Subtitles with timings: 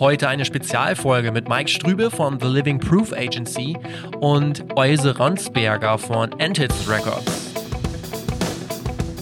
[0.00, 3.76] Heute eine Spezialfolge mit Mike Strübe von The Living Proof Agency
[4.18, 7.52] und Euse Ronsberger von Entits Records.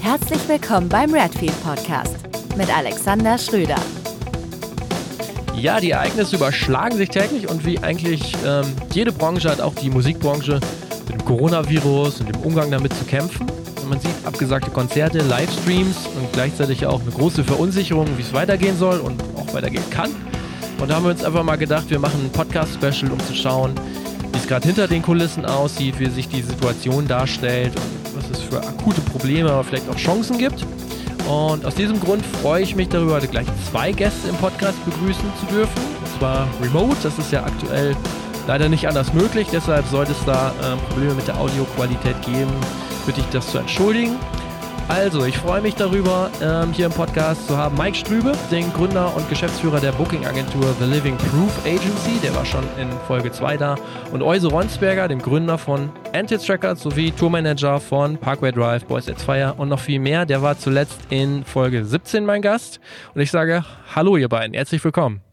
[0.01, 2.17] Herzlich willkommen beim Redfield Podcast
[2.57, 3.77] mit Alexander Schröder.
[5.55, 8.65] Ja, die Ereignisse überschlagen sich täglich und wie eigentlich ähm,
[8.95, 10.59] jede Branche hat auch die Musikbranche
[11.07, 13.47] mit dem Coronavirus und dem Umgang damit zu kämpfen.
[13.83, 18.79] Und man sieht abgesagte Konzerte, Livestreams und gleichzeitig auch eine große Verunsicherung, wie es weitergehen
[18.79, 20.11] soll und auch weitergehen kann.
[20.83, 23.73] Und da haben wir uns einfach mal gedacht, wir machen ein Podcast-Special, um zu schauen,
[24.33, 28.41] wie es gerade hinter den Kulissen aussieht, wie sich die Situation darstellt und was es
[28.41, 30.67] für akute Probleme, aber vielleicht auch Chancen gibt.
[31.29, 35.23] Und aus diesem Grund freue ich mich darüber, heute gleich zwei Gäste im Podcast begrüßen
[35.39, 35.83] zu dürfen.
[36.01, 37.95] Und zwar remote, das ist ja aktuell
[38.49, 42.51] leider nicht anders möglich, deshalb sollte es da äh, Probleme mit der Audioqualität geben,
[43.07, 44.17] bitte ich das zu entschuldigen.
[44.89, 49.15] Also, ich freue mich darüber, ähm, hier im Podcast zu haben Mike Strübe, den Gründer
[49.17, 53.77] und Geschäftsführer der Booking-Agentur The Living Proof Agency, der war schon in Folge 2 da,
[54.13, 59.21] und Euse Ronsberger, dem Gründer von Antids Records sowie Tourmanager von Parkway Drive, Boys at
[59.21, 60.27] Fire und noch viel mehr.
[60.27, 62.79] Der war zuletzt in Folge 17 mein Gast.
[63.15, 65.32] Und ich sage Hallo, ihr beiden, herzlich willkommen.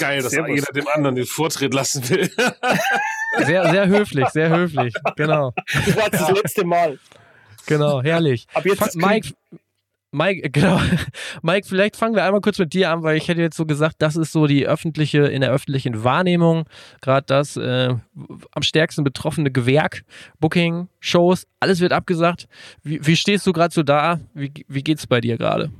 [0.00, 0.50] Geil, dass Servus.
[0.54, 2.30] jeder dem anderen den Vortritt lassen will.
[3.46, 4.92] Sehr, sehr höflich, sehr höflich.
[5.14, 5.52] Genau.
[5.72, 6.98] Das war das letzte Mal.
[7.66, 8.48] Genau, herrlich.
[8.52, 9.34] Ab jetzt Mike,
[10.12, 10.80] Mike, genau.
[11.42, 13.96] Mike, vielleicht fangen wir einmal kurz mit dir an, weil ich hätte jetzt so gesagt,
[14.00, 16.64] das ist so die öffentliche, in der öffentlichen Wahrnehmung,
[17.00, 17.94] gerade das äh,
[18.52, 20.02] am stärksten betroffene Gewerk,
[20.40, 22.48] Booking, Shows, alles wird abgesagt.
[22.82, 24.20] Wie, wie stehst du gerade so da?
[24.34, 25.70] Wie, wie geht's bei dir gerade?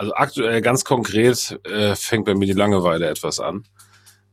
[0.00, 3.66] Also aktuell ganz konkret äh, fängt bei mir die Langeweile etwas an.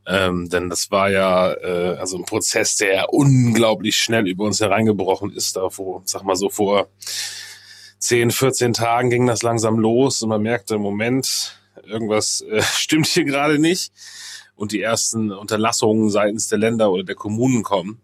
[0.05, 5.33] Ähm, denn das war ja äh, also ein Prozess, der unglaublich schnell über uns hereingebrochen
[5.33, 5.57] ist.
[5.57, 6.87] Da vor, sag mal so vor
[7.99, 13.07] 10, 14 Tagen ging das langsam los und man merkte im Moment, irgendwas äh, stimmt
[13.07, 13.91] hier gerade nicht.
[14.55, 17.99] Und die ersten Unterlassungen seitens der Länder oder der Kommunen kommen.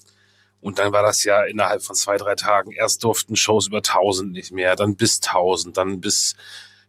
[0.60, 2.72] Und dann war das ja innerhalb von zwei, drei Tagen.
[2.72, 6.36] Erst durften Shows über 1000 nicht mehr, dann bis 1000, dann bis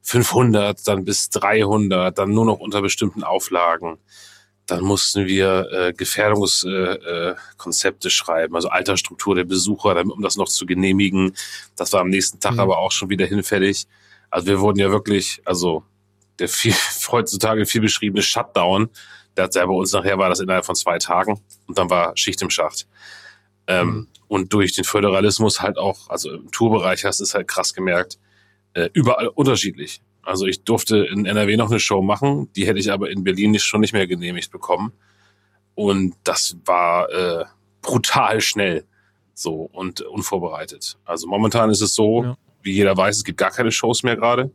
[0.04, 3.98] 500, dann bis 300, dann nur noch unter bestimmten Auflagen.
[4.66, 10.36] Dann mussten wir äh, Gefährdungskonzepte äh, äh, schreiben, also Altersstruktur der Besucher, damit, um das
[10.36, 11.34] noch zu genehmigen.
[11.76, 12.60] Das war am nächsten Tag mhm.
[12.60, 13.88] aber auch schon wieder hinfällig.
[14.30, 15.82] Also wir wurden ja wirklich, also
[16.38, 16.74] der viel,
[17.10, 18.90] heutzutage viel beschriebene Shutdown,
[19.36, 22.16] der hat ja bei uns nachher war das innerhalb von zwei Tagen und dann war
[22.16, 22.86] Schicht im Schacht.
[23.66, 24.08] Ähm, mhm.
[24.28, 28.18] Und durch den Föderalismus halt auch, also im Tourbereich hast du es halt krass gemerkt,
[28.74, 30.02] äh, überall unterschiedlich.
[30.22, 33.50] Also ich durfte in NRW noch eine Show machen, die hätte ich aber in Berlin
[33.50, 34.92] nicht, schon nicht mehr genehmigt bekommen.
[35.74, 37.44] Und das war äh,
[37.82, 38.86] brutal schnell
[39.34, 40.98] so und unvorbereitet.
[41.04, 42.36] Also momentan ist es so, ja.
[42.62, 44.52] wie jeder weiß, es gibt gar keine Shows mehr gerade.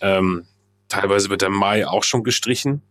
[0.00, 0.46] Ähm,
[0.88, 2.82] teilweise wird der Mai auch schon gestrichen.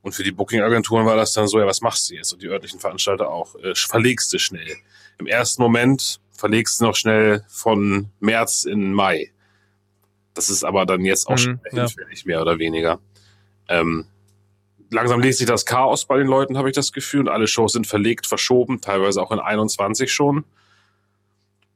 [0.00, 2.32] Und für die Booking-Agenturen war das dann so, ja, was machst du jetzt?
[2.32, 4.76] Und die örtlichen Veranstalter auch, äh, verlegst du schnell.
[5.18, 9.32] Im ersten Moment verlegst du noch schnell von März in Mai.
[10.38, 12.26] Das ist aber dann jetzt auch mhm, schon hinfällig, ja.
[12.26, 13.00] mehr oder weniger.
[13.68, 14.06] Ähm,
[14.88, 17.22] langsam legt sich das Chaos bei den Leuten, habe ich das Gefühl.
[17.22, 20.44] Und alle Shows sind verlegt, verschoben, teilweise auch in 21 schon.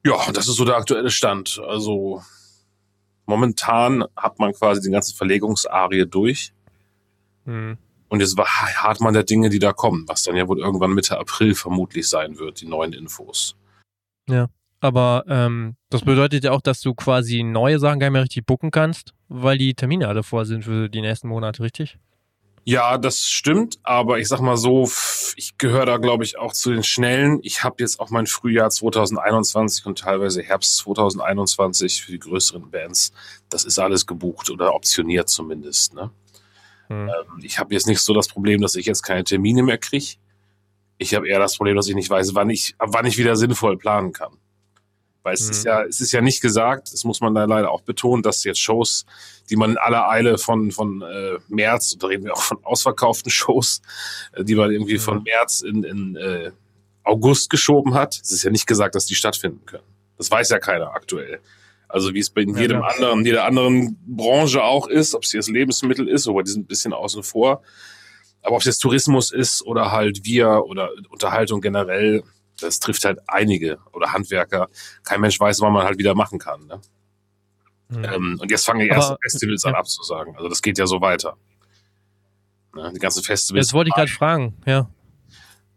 [0.06, 1.60] Ja, das ist so der aktuelle Stand.
[1.66, 2.22] Also
[3.26, 6.52] momentan hat man quasi den ganzen Verlegungsarie durch.
[7.44, 7.78] Mhm.
[8.06, 11.18] Und jetzt hat man der Dinge, die da kommen, was dann ja wohl irgendwann Mitte
[11.18, 13.56] April vermutlich sein wird, die neuen Infos.
[14.28, 14.46] Ja.
[14.82, 18.44] Aber ähm, das bedeutet ja auch, dass du quasi neue Sachen gar nicht mehr richtig
[18.44, 21.98] bucken kannst, weil die Termine alle vor sind für die nächsten Monate, richtig?
[22.64, 24.90] Ja, das stimmt, aber ich sag mal so,
[25.36, 27.38] ich gehöre da glaube ich auch zu den Schnellen.
[27.42, 33.12] Ich habe jetzt auch mein Frühjahr 2021 und teilweise Herbst 2021 für die größeren Bands.
[33.50, 35.94] Das ist alles gebucht oder optioniert zumindest.
[35.94, 36.10] Ne?
[36.88, 37.08] Hm.
[37.08, 40.16] Ähm, ich habe jetzt nicht so das Problem, dass ich jetzt keine Termine mehr kriege.
[40.98, 43.76] Ich habe eher das Problem, dass ich nicht weiß, wann ich, wann ich wieder sinnvoll
[43.76, 44.32] planen kann.
[45.22, 45.50] Weil es mhm.
[45.50, 48.44] ist ja, es ist ja nicht gesagt, das muss man da leider auch betonen, dass
[48.44, 49.06] jetzt Shows,
[49.50, 53.30] die man in aller Eile von, von äh, März, da reden wir auch von ausverkauften
[53.30, 53.82] Shows,
[54.32, 55.00] äh, die man irgendwie mhm.
[55.00, 56.50] von März in, in äh,
[57.04, 58.20] August geschoben hat.
[58.22, 59.84] Es ist ja nicht gesagt, dass die stattfinden können.
[60.18, 61.40] Das weiß ja keiner aktuell.
[61.88, 65.50] Also wie es bei jedem ja, anderen, jeder anderen Branche auch ist, ob es jetzt
[65.50, 67.62] Lebensmittel ist, aber die sind ein bisschen außen vor.
[68.40, 72.24] Aber ob es jetzt Tourismus ist oder halt wir oder Unterhaltung generell,
[72.62, 74.68] das trifft halt einige oder Handwerker.
[75.04, 76.66] Kein Mensch weiß, wann man halt wieder machen kann.
[76.66, 76.80] Ne?
[77.88, 78.04] Mhm.
[78.04, 79.70] Ähm, und jetzt fangen die ersten Festivals ja.
[79.70, 80.36] an abzusagen.
[80.36, 81.36] Also das geht ja so weiter.
[82.74, 82.92] Ne?
[82.94, 83.68] Die ganzen Festivals.
[83.68, 84.88] Das wollte ich gerade fragen, ja.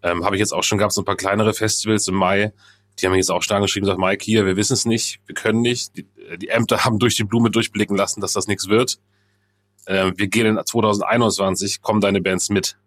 [0.01, 2.53] Ähm, Habe ich jetzt auch schon, gab es ein paar kleinere Festivals im Mai.
[2.99, 5.35] Die haben mich jetzt auch stark geschrieben gesagt, Mike, hier, wir wissen es nicht, wir
[5.35, 5.97] können nicht.
[5.97, 6.07] Die,
[6.37, 8.99] die, Ämter haben durch die Blume durchblicken lassen, dass das nichts wird.
[9.87, 12.77] äh, wir gehen in 2021, kommen deine Bands mit.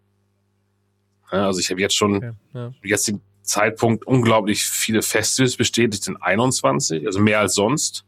[1.31, 2.71] Ja, also ich habe jetzt schon okay, ja.
[2.83, 8.05] jetzt den Zeitpunkt unglaublich viele Festivals bestätigt in 21, also mehr als sonst.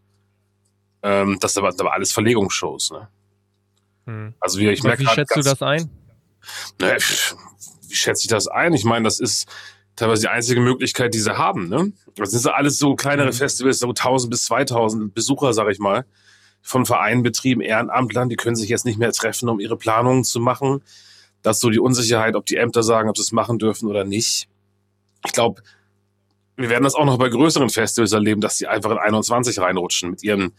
[1.04, 2.92] Ähm, das aber, aber alles Verlegungsshows.
[2.92, 3.08] Ne?
[4.06, 4.34] Hm.
[4.40, 5.90] Also wie, ich merke Wie schätzt ganz, du das ein?
[6.80, 8.74] Na, wie schätze ich das ein?
[8.74, 9.50] Ich meine, das ist
[9.96, 11.70] teilweise die einzige Möglichkeit, die sie haben.
[11.70, 11.92] Ne?
[12.16, 13.34] Das sind alles so kleinere mhm.
[13.34, 16.06] Festivals, so 1000 bis 2000 Besucher, sag ich mal,
[16.62, 20.40] von Vereinen betrieben, Ehrenamtlern, die können sich jetzt nicht mehr treffen, um ihre Planungen zu
[20.40, 20.84] machen.
[21.42, 24.04] Das ist so die Unsicherheit, ob die Ämter sagen, ob sie es machen dürfen oder
[24.04, 24.48] nicht.
[25.26, 25.62] Ich glaube,
[26.58, 30.12] wir werden das auch noch bei größeren Festivals erleben, dass sie einfach in 21 reinrutschen
[30.12, 30.54] mit ihrem,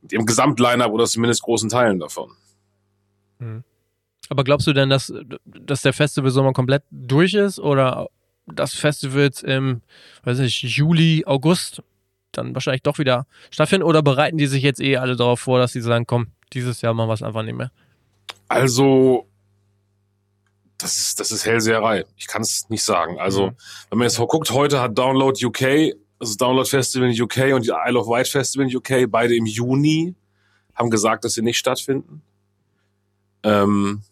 [0.00, 2.32] mit ihrem Gesamtline-up oder zumindest großen Teilen davon.
[3.38, 3.64] Mhm.
[4.28, 5.12] Aber glaubst du denn, dass,
[5.44, 8.08] dass der Festivalsommer komplett durch ist oder
[8.46, 9.82] dass Festivals im,
[10.24, 11.82] weiß ich, Juli, August
[12.32, 15.72] dann wahrscheinlich doch wieder stattfinden oder bereiten die sich jetzt eh alle darauf vor, dass
[15.72, 17.70] sie sagen, komm, dieses Jahr machen wir es einfach nicht mehr?
[18.48, 19.26] Also,
[20.82, 22.04] das ist, das ist Hellseherei.
[22.16, 23.18] Ich kann es nicht sagen.
[23.18, 23.56] Also, mhm.
[23.90, 27.72] wenn man jetzt guckt, heute hat Download UK, also Download Festival in UK und die
[27.86, 30.14] Isle of Wight Festival in UK, beide im Juni,
[30.74, 32.22] haben gesagt, dass sie nicht stattfinden.
[33.42, 34.02] Ähm,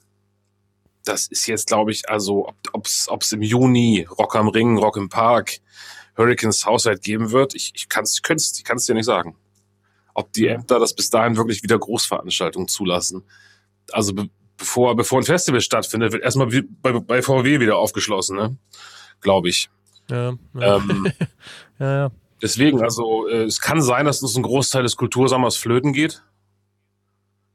[1.05, 5.08] das ist jetzt, glaube ich, also, ob es im Juni Rock am Ring, Rock im
[5.08, 5.58] Park,
[6.17, 9.37] Hurricanes Haushalt geben wird, ich, ich kann es ich kann's dir nicht sagen.
[10.14, 13.22] Ob die Ämter das bis dahin wirklich wieder Großveranstaltungen zulassen.
[13.93, 14.12] Also
[14.61, 16.49] bevor, bevor ein Festival stattfindet, wird erstmal
[16.83, 18.57] bei, bei VW wieder aufgeschlossen, ne?
[19.21, 19.69] glaube ich.
[20.09, 20.77] Ja, ja.
[20.77, 21.12] Ähm,
[21.81, 22.11] ja, ja.
[22.43, 26.23] Deswegen, also äh, es kann sein, dass uns ein Großteil des Kultursommers flöten geht.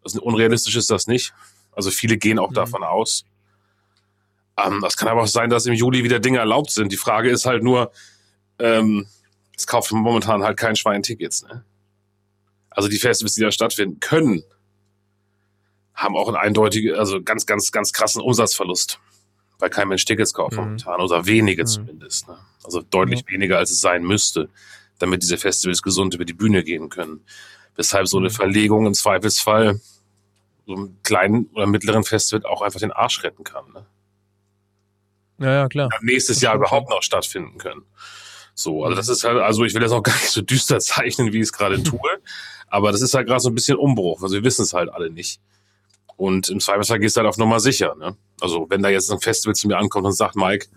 [0.03, 1.33] Das unrealistisch ist das nicht.
[1.71, 2.55] Also viele gehen auch mhm.
[2.55, 3.25] davon aus.
[4.57, 6.91] Ähm, das kann aber auch sein, dass im Juli wieder Dinge erlaubt sind.
[6.91, 7.91] Die Frage ist halt nur,
[8.59, 9.07] ähm,
[9.57, 11.43] es kauft momentan halt kein Schwein Tickets.
[11.43, 11.65] Ne?
[12.69, 14.43] Also die Festivals, die da stattfinden können,
[15.95, 18.99] haben auch einen eindeutigen, also ganz, ganz, ganz krassen Umsatzverlust,
[19.59, 20.63] weil kein Mensch Tickets kauft mhm.
[20.63, 21.67] momentan oder wenige mhm.
[21.67, 22.27] zumindest.
[22.27, 22.37] Ne?
[22.63, 23.31] Also deutlich mhm.
[23.31, 24.49] weniger, als es sein müsste,
[24.99, 27.21] damit diese Festivals gesund über die Bühne gehen können.
[27.75, 28.33] Weshalb so eine mhm.
[28.33, 29.79] Verlegung im Zweifelsfall
[30.65, 33.65] so einem kleinen oder mittleren Festival auch einfach den Arsch retten kann.
[33.73, 33.85] Ne?
[35.37, 35.89] Ja, ja, klar.
[36.01, 37.83] nächstes Jahr überhaupt noch stattfinden können.
[38.53, 41.33] So, also das ist halt, also ich will das auch gar nicht so düster zeichnen,
[41.33, 42.09] wie ich es gerade tue,
[42.67, 44.23] aber das ist halt gerade so ein bisschen Umbruch.
[44.23, 45.39] Also wir wissen es halt alle nicht.
[46.17, 47.95] Und im Zweifelsfall gehst du halt auf Nummer sicher.
[47.95, 48.15] Ne?
[48.39, 50.67] Also wenn da jetzt ein Festival zu mir ankommt und sagt, Mike,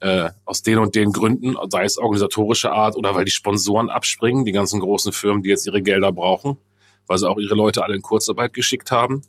[0.00, 4.44] äh, aus den und den Gründen, sei es organisatorische Art oder weil die Sponsoren abspringen,
[4.44, 6.56] die ganzen großen Firmen, die jetzt ihre Gelder brauchen,
[7.06, 9.22] weil sie auch ihre Leute alle in Kurzarbeit geschickt haben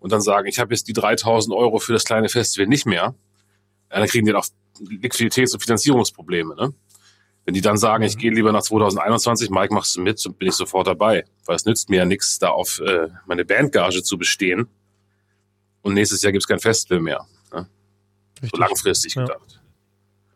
[0.00, 3.14] und dann sagen, ich habe jetzt die 3000 Euro für das kleine Festival nicht mehr,
[3.88, 4.48] dann kriegen die dann auch
[4.80, 6.54] Liquiditäts- und Finanzierungsprobleme.
[6.54, 6.74] Ne?
[7.50, 10.54] Wenn die dann sagen, ich gehe lieber nach 2021, Mike, machst du mit, bin ich
[10.54, 11.24] sofort dabei.
[11.46, 14.68] Weil es nützt mir ja nichts, da auf äh, meine Bandgage zu bestehen.
[15.82, 17.26] Und nächstes Jahr gibt es kein Festival mehr.
[17.52, 17.66] Ne?
[18.40, 19.22] So langfristig ja.
[19.24, 19.60] gedacht.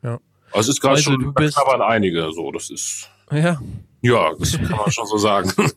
[0.03, 0.19] Ja.
[0.51, 2.51] Also es ist gerade also, schon, da knabbern einige so.
[2.51, 3.09] Das ist.
[3.31, 3.63] Ja.
[4.03, 5.53] Ja, das kann man schon so sagen.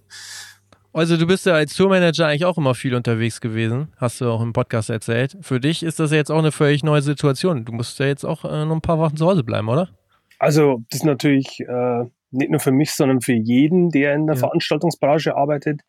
[0.94, 4.42] Also du bist ja als Tourmanager eigentlich auch immer viel unterwegs gewesen, hast du auch
[4.42, 5.38] im Podcast erzählt.
[5.42, 7.66] Für dich ist das jetzt auch eine völlig neue Situation.
[7.66, 9.90] Du musst ja jetzt auch äh, noch ein paar Wochen zu Hause bleiben, oder?
[10.39, 14.36] Also das ist natürlich äh, nicht nur für mich, sondern für jeden, der in der
[14.36, 14.39] ja.
[14.39, 15.81] Veranstaltungsbranche arbeitet,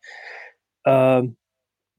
[0.85, 1.21] äh,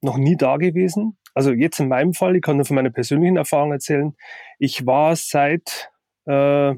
[0.03, 1.19] noch nie da gewesen.
[1.35, 4.17] Also jetzt in meinem Fall, ich kann nur von meiner persönlichen Erfahrung erzählen,
[4.59, 5.91] ich war seit
[6.27, 6.75] äh,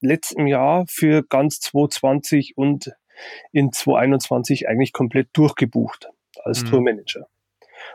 [0.00, 2.92] letztem Jahr für ganz 2020 und
[3.52, 6.10] in 2021 eigentlich komplett durchgebucht
[6.44, 6.66] als mhm.
[6.68, 7.26] Tourmanager.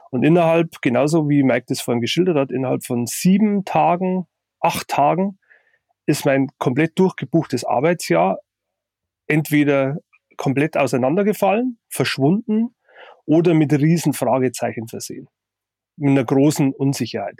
[0.09, 4.25] Und innerhalb, genauso wie Mike das vorhin geschildert hat, innerhalb von sieben Tagen,
[4.59, 5.39] acht Tagen
[6.05, 8.39] ist mein komplett durchgebuchtes Arbeitsjahr
[9.27, 9.97] entweder
[10.37, 12.75] komplett auseinandergefallen, verschwunden
[13.25, 15.27] oder mit riesen Fragezeichen versehen.
[15.97, 17.39] Mit einer großen Unsicherheit.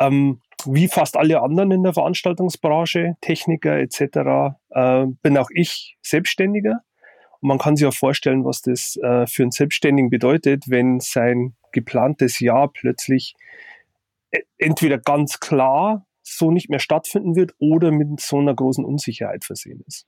[0.00, 6.80] Ähm, wie fast alle anderen in der Veranstaltungsbranche, Techniker etc., äh, bin auch ich Selbstständiger
[7.40, 11.54] und man kann sich auch vorstellen, was das äh, für einen Selbstständigen bedeutet, wenn sein
[11.72, 13.34] geplantes Jahr plötzlich
[14.30, 19.44] e, entweder ganz klar so nicht mehr stattfinden wird oder mit so einer großen Unsicherheit
[19.44, 20.06] versehen ist.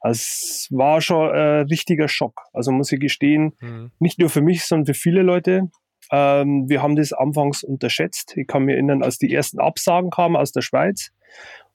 [0.00, 2.42] Also es war schon ein äh, richtiger Schock.
[2.52, 3.92] Also muss ich gestehen, mhm.
[4.00, 5.70] nicht nur für mich, sondern für viele Leute.
[6.10, 8.36] Ähm, wir haben das anfangs unterschätzt.
[8.36, 11.12] Ich kann mir erinnern, als die ersten Absagen kamen aus der Schweiz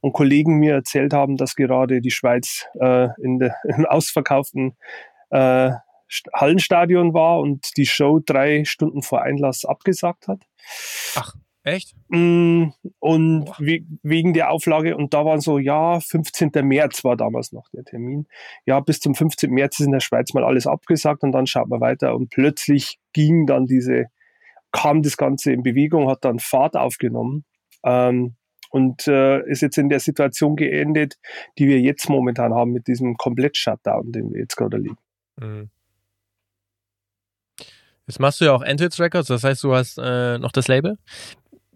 [0.02, 4.78] und Kollegen mir erzählt haben, dass gerade die Schweiz äh, in der, im ausverkauften
[5.30, 5.72] äh,
[6.34, 10.42] Hallenstadion war und die Show drei Stunden vor Einlass abgesagt hat.
[11.16, 11.34] Ach,
[11.68, 11.96] echt?
[12.10, 12.70] Mm,
[13.00, 16.52] und we wegen der Auflage, und da waren so, ja, 15.
[16.64, 18.28] März war damals noch der Termin.
[18.66, 19.52] Ja, bis zum 15.
[19.52, 23.00] März ist in der Schweiz mal alles abgesagt und dann schaut man weiter und plötzlich
[23.14, 24.08] ging dann diese
[24.72, 27.46] kam das Ganze in Bewegung, hat dann Fahrt aufgenommen
[27.84, 28.36] ähm,
[28.70, 31.18] und äh, ist jetzt in der Situation geendet,
[31.58, 34.98] die wir jetzt momentan haben mit diesem Komplett-Shutdown, den wir jetzt gerade erleben.
[35.38, 35.70] Mhm.
[38.08, 40.98] Jetzt machst du ja auch Antids Records, das heißt, du hast äh, noch das Label.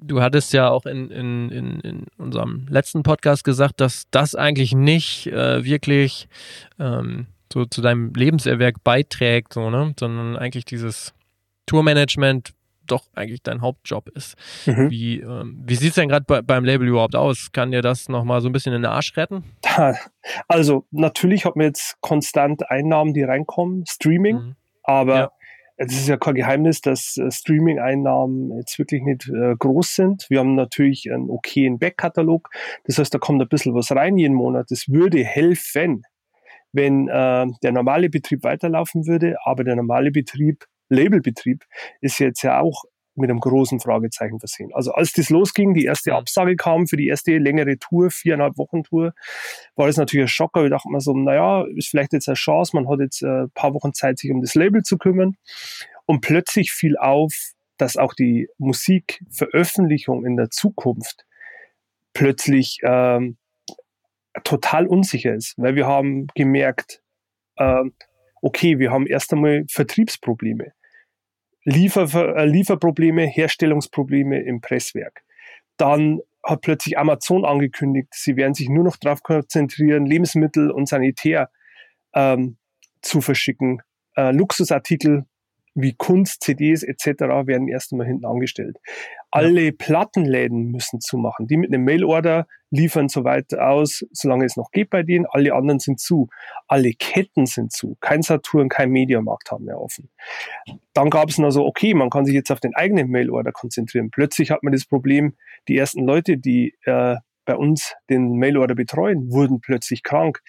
[0.03, 4.73] Du hattest ja auch in, in, in, in unserem letzten Podcast gesagt, dass das eigentlich
[4.73, 6.27] nicht äh, wirklich
[6.79, 9.93] ähm, so zu deinem Lebenserwerk beiträgt, so, ne?
[9.99, 11.13] sondern eigentlich dieses
[11.67, 12.53] Tourmanagement
[12.87, 14.35] doch eigentlich dein Hauptjob ist.
[14.65, 14.89] Mhm.
[14.89, 17.51] Wie, ähm, wie sieht es denn gerade bei, beim Label überhaupt aus?
[17.51, 19.43] Kann dir das nochmal so ein bisschen in den Arsch retten?
[20.47, 24.55] Also natürlich hat man jetzt konstant Einnahmen, die reinkommen, Streaming, mhm.
[24.83, 25.31] aber ja.
[25.85, 30.25] Es ist ja kein Geheimnis, dass äh, Streaming-Einnahmen jetzt wirklich nicht äh, groß sind.
[30.29, 32.49] Wir haben natürlich einen okayen Backkatalog,
[32.85, 34.69] das heißt, da kommt ein bisschen was rein jeden Monat.
[34.69, 36.03] Das würde helfen,
[36.71, 41.63] wenn äh, der normale Betrieb weiterlaufen würde, aber der normale Betrieb Labelbetrieb
[42.01, 42.83] ist jetzt ja auch
[43.15, 44.71] mit einem großen Fragezeichen versehen.
[44.73, 48.83] Also als das losging, die erste Absage kam für die erste längere Tour, viereinhalb Wochen
[48.83, 49.13] Tour,
[49.75, 50.63] war das natürlich ein Schocker.
[50.63, 53.47] Wir dachten mir so, naja, ist vielleicht jetzt eine Chance, man hat jetzt ein äh,
[53.53, 55.35] paar Wochen Zeit, sich um das Label zu kümmern.
[56.05, 57.33] Und plötzlich fiel auf,
[57.77, 61.25] dass auch die Musikveröffentlichung in der Zukunft
[62.13, 63.37] plötzlich ähm,
[64.43, 67.01] total unsicher ist, weil wir haben gemerkt,
[67.57, 67.83] äh,
[68.41, 70.73] okay, wir haben erst einmal Vertriebsprobleme.
[71.63, 75.23] Liefer, äh, Lieferprobleme, Herstellungsprobleme im Presswerk.
[75.77, 81.51] Dann hat plötzlich Amazon angekündigt, sie werden sich nur noch darauf konzentrieren, Lebensmittel und Sanitär
[82.13, 82.57] ähm,
[83.01, 83.81] zu verschicken.
[84.15, 85.25] Äh, Luxusartikel
[85.73, 87.21] wie Kunst, CDs etc.
[87.45, 88.77] werden erst einmal hinten angestellt.
[89.31, 91.47] Alle Plattenläden müssen zumachen.
[91.47, 95.25] Die mit einem Mailorder liefern so weit aus, solange es noch geht bei denen.
[95.25, 96.27] Alle anderen sind zu.
[96.67, 97.95] Alle Ketten sind zu.
[98.01, 100.09] Kein Saturn, kein Mediamarkt haben mehr offen.
[100.93, 104.11] Dann gab es noch so, okay, man kann sich jetzt auf den eigenen Mailorder konzentrieren.
[104.11, 105.35] Plötzlich hat man das Problem,
[105.69, 110.41] die ersten Leute, die äh, bei uns den Mailorder betreuen, wurden plötzlich krank.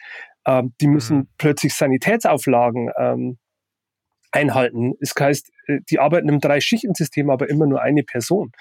[0.46, 1.28] Ähm, die müssen mhm.
[1.38, 3.38] plötzlich Sanitätsauflagen ähm,
[4.32, 4.94] einhalten.
[5.00, 8.52] Das heißt, äh, die arbeiten im Drei-Schichten-System, aber immer nur eine Person.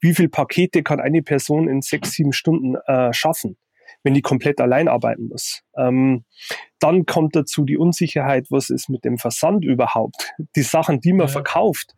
[0.00, 3.56] Wie viele Pakete kann eine Person in sechs, sieben Stunden äh, schaffen,
[4.02, 5.62] wenn die komplett allein arbeiten muss?
[5.76, 6.24] Ähm,
[6.80, 10.32] dann kommt dazu die Unsicherheit, was ist mit dem Versand überhaupt?
[10.56, 11.32] Die Sachen, die man ja.
[11.32, 11.94] verkauft,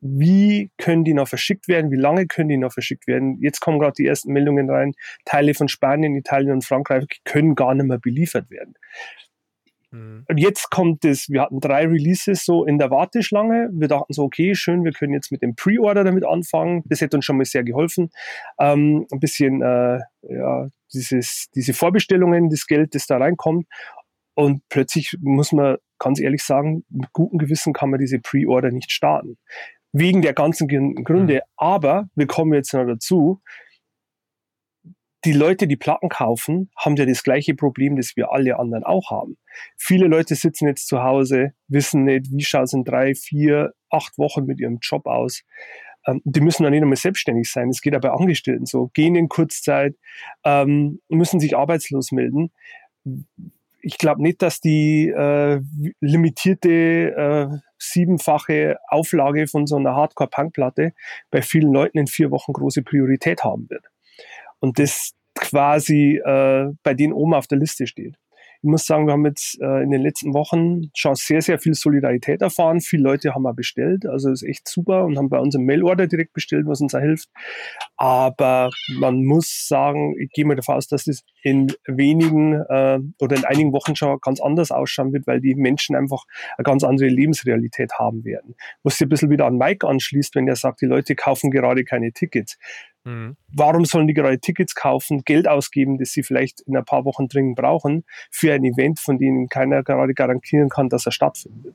[0.00, 1.90] wie können die noch verschickt werden?
[1.90, 3.38] Wie lange können die noch verschickt werden?
[3.40, 4.92] Jetzt kommen gerade die ersten Meldungen rein.
[5.24, 8.74] Teile von Spanien, Italien und Frankreich können gar nicht mehr beliefert werden.
[9.90, 10.24] Mhm.
[10.28, 13.70] Und jetzt kommt es, wir hatten drei Releases so in der Warteschlange.
[13.72, 16.82] Wir dachten so, okay, schön, wir können jetzt mit dem Pre-Order damit anfangen.
[16.86, 18.10] Das hätte uns schon mal sehr geholfen.
[18.58, 23.66] Ähm, ein bisschen, äh, ja, dieses, diese Vorbestellungen, das Geld, das da reinkommt.
[24.34, 28.90] Und plötzlich muss man ganz ehrlich sagen, mit gutem Gewissen kann man diese Pre-Order nicht
[28.90, 29.36] starten.
[29.92, 31.34] Wegen der ganzen Gründe.
[31.34, 31.40] Mhm.
[31.56, 33.42] Aber wir kommen jetzt noch dazu,
[35.24, 39.10] die Leute, die Platten kaufen, haben ja das gleiche Problem, das wir alle anderen auch
[39.10, 39.36] haben.
[39.76, 44.16] Viele Leute sitzen jetzt zu Hause, wissen nicht, wie schaut es in drei, vier, acht
[44.18, 45.42] Wochen mit ihrem Job aus.
[46.06, 47.68] Ähm, die müssen dann nicht einmal selbstständig sein.
[47.68, 48.90] Es geht ja bei Angestellten so.
[48.94, 49.96] Gehen in Kurzzeit,
[50.44, 52.50] ähm, müssen sich arbeitslos melden.
[53.82, 55.60] Ich glaube nicht, dass die äh,
[56.00, 60.92] limitierte äh, siebenfache Auflage von so einer Hardcore-Punk-Platte
[61.30, 63.84] bei vielen Leuten in vier Wochen große Priorität haben wird
[64.60, 68.16] und das quasi äh, bei denen oben auf der Liste steht
[68.62, 71.72] ich muss sagen, wir haben jetzt äh, in den letzten Wochen schon sehr, sehr viel
[71.72, 72.82] Solidarität erfahren.
[72.82, 76.06] Viele Leute haben auch bestellt, also ist echt super und haben bei uns im Mailorder
[76.06, 77.30] direkt bestellt, was uns da hilft.
[77.96, 83.36] Aber man muss sagen, ich gehe mal davon aus, dass das in wenigen äh, oder
[83.36, 86.24] in einigen Wochen schon ganz anders ausschauen wird, weil die Menschen einfach
[86.58, 88.56] eine ganz andere Lebensrealität haben werden.
[88.82, 91.82] Was sich ein bisschen wieder an Mike anschließt, wenn er sagt, die Leute kaufen gerade
[91.84, 92.58] keine Tickets.
[93.04, 93.36] Mhm.
[93.54, 97.28] Warum sollen die gerade Tickets kaufen, Geld ausgeben, das sie vielleicht in ein paar Wochen
[97.28, 101.74] dringend brauchen, für ein Event, von dem keiner gerade garantieren kann, dass er stattfindet?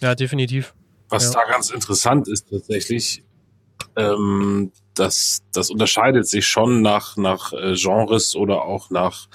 [0.00, 0.74] Ja, definitiv.
[1.08, 1.40] Was ja.
[1.40, 3.22] da ganz interessant ist tatsächlich,
[3.96, 9.28] ähm, das, das unterscheidet sich schon nach, nach äh, Genres oder auch nach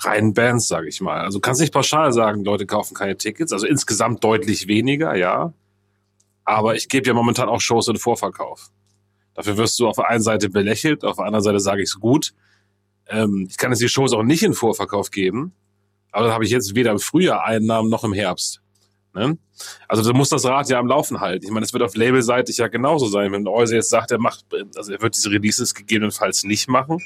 [0.00, 1.20] reinen Bands, sage ich mal.
[1.20, 5.52] Also kannst nicht pauschal sagen, Leute kaufen keine Tickets, also insgesamt deutlich weniger, ja.
[6.44, 8.70] Aber ich gebe ja momentan auch Shows in Vorverkauf.
[9.34, 12.00] Dafür wirst du auf der einen Seite belächelt, auf der anderen Seite sage ich es
[12.00, 12.32] gut.
[13.08, 15.52] Ähm, ich kann jetzt die Shows auch nicht in Vorverkauf geben,
[16.12, 18.60] aber dann habe ich jetzt weder im Frühjahr Einnahmen noch im Herbst.
[19.14, 19.38] Ne?
[19.88, 21.44] Also du musst das Rad ja am Laufen halten.
[21.44, 23.30] Ich meine, es wird auf Labelseitig ja genauso sein.
[23.32, 24.44] Wenn Euse jetzt sagt, er macht,
[24.76, 27.00] also er wird diese Releases gegebenenfalls nicht machen,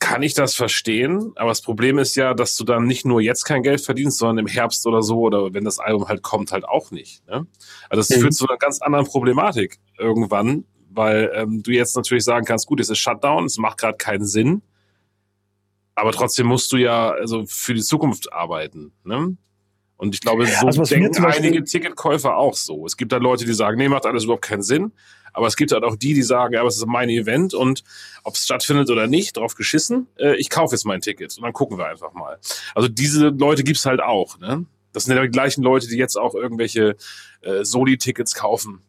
[0.00, 3.44] kann ich das verstehen, aber das Problem ist ja, dass du dann nicht nur jetzt
[3.44, 6.64] kein Geld verdienst, sondern im Herbst oder so oder wenn das Album halt kommt, halt
[6.64, 7.24] auch nicht.
[7.28, 7.46] Ne?
[7.88, 8.22] Also das mhm.
[8.22, 12.80] führt zu einer ganz anderen Problematik irgendwann, weil ähm, du jetzt natürlich sagen kannst, gut,
[12.80, 14.62] es ist Shutdown, es macht gerade keinen Sinn,
[15.94, 18.92] aber trotzdem musst du ja also für die Zukunft arbeiten.
[19.04, 19.36] Ne?
[19.98, 22.86] Und ich glaube, so also denken einige Ticketkäufer auch so.
[22.86, 24.92] Es gibt da Leute, die sagen, nee, macht alles überhaupt keinen Sinn.
[25.32, 27.84] Aber es gibt halt auch die, die sagen, ja, aber es ist mein Event und
[28.24, 31.52] ob es stattfindet oder nicht, drauf geschissen, äh, ich kaufe jetzt mein Ticket und dann
[31.52, 32.38] gucken wir einfach mal.
[32.74, 34.38] Also diese Leute gibt's halt auch.
[34.38, 34.66] Ne?
[34.92, 36.96] Das sind ja die gleichen Leute, die jetzt auch irgendwelche
[37.42, 38.82] äh, Soli-Tickets kaufen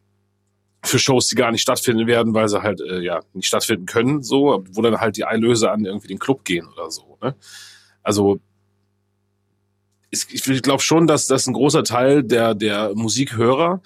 [0.84, 4.22] für Shows, die gar nicht stattfinden werden, weil sie halt äh, ja nicht stattfinden können,
[4.22, 7.18] so, wo dann halt die Einlöse an irgendwie den Club gehen oder so.
[7.22, 7.36] Ne?
[8.02, 8.40] Also
[10.10, 13.80] ich glaube schon, dass das ein großer Teil der der Musikhörer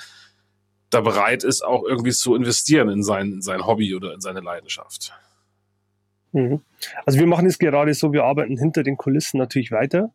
[0.90, 4.40] da bereit ist, auch irgendwie zu investieren in sein, in sein Hobby oder in seine
[4.40, 5.12] Leidenschaft.
[6.32, 6.60] Mhm.
[7.04, 10.12] Also wir machen es gerade so, wir arbeiten hinter den Kulissen natürlich weiter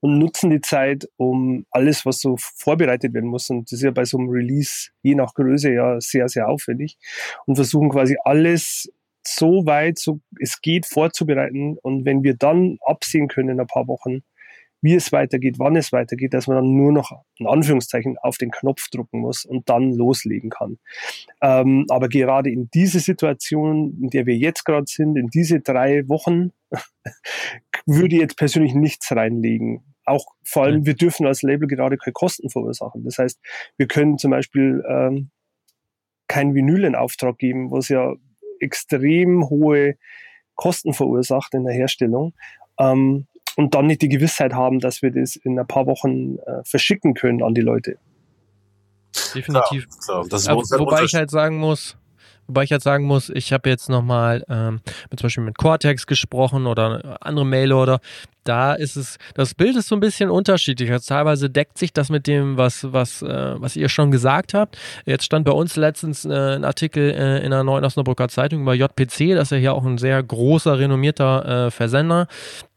[0.00, 3.90] und nutzen die Zeit, um alles, was so vorbereitet werden muss, und das ist ja
[3.90, 6.96] bei so einem Release je nach Größe ja sehr, sehr aufwendig,
[7.46, 8.92] und versuchen quasi alles
[9.26, 11.76] so weit, so es geht, vorzubereiten.
[11.82, 14.22] Und wenn wir dann absehen können in ein paar Wochen,
[14.80, 18.50] wie es weitergeht, wann es weitergeht, dass man dann nur noch in Anführungszeichen auf den
[18.50, 20.78] Knopf drucken muss und dann loslegen kann.
[21.42, 26.08] Ähm, aber gerade in diese Situation, in der wir jetzt gerade sind, in diese drei
[26.08, 26.52] Wochen,
[27.86, 29.84] würde ich jetzt persönlich nichts reinlegen.
[30.04, 33.04] Auch vor allem, wir dürfen als Label gerade keine Kosten verursachen.
[33.04, 33.38] Das heißt,
[33.76, 35.30] wir können zum Beispiel ähm,
[36.28, 38.14] kein Vinyl in Auftrag geben, was ja
[38.60, 39.96] extrem hohe
[40.54, 42.34] Kosten verursacht in der Herstellung.
[42.78, 43.26] Ähm,
[43.58, 47.14] und dann nicht die Gewissheit haben, dass wir das in ein paar Wochen äh, verschicken
[47.14, 47.98] können an die Leute.
[49.34, 49.88] Definitiv.
[50.04, 50.56] Klar, klar.
[50.78, 51.96] wobei ich halt sagen muss,
[52.46, 56.66] Wobei ich halt sagen muss, ich habe jetzt nochmal ähm, zum Beispiel mit Cortex gesprochen
[56.66, 58.00] oder andere Mailer
[58.48, 60.90] da ist es, das Bild ist so ein bisschen unterschiedlich.
[60.90, 64.78] Also teilweise deckt sich das mit dem, was, was, äh, was ihr schon gesagt habt.
[65.04, 68.74] Jetzt stand bei uns letztens äh, ein Artikel äh, in der Neuen Osnabrücker Zeitung über
[68.74, 72.26] JPC, das ist ja hier auch ein sehr großer, renommierter äh, Versender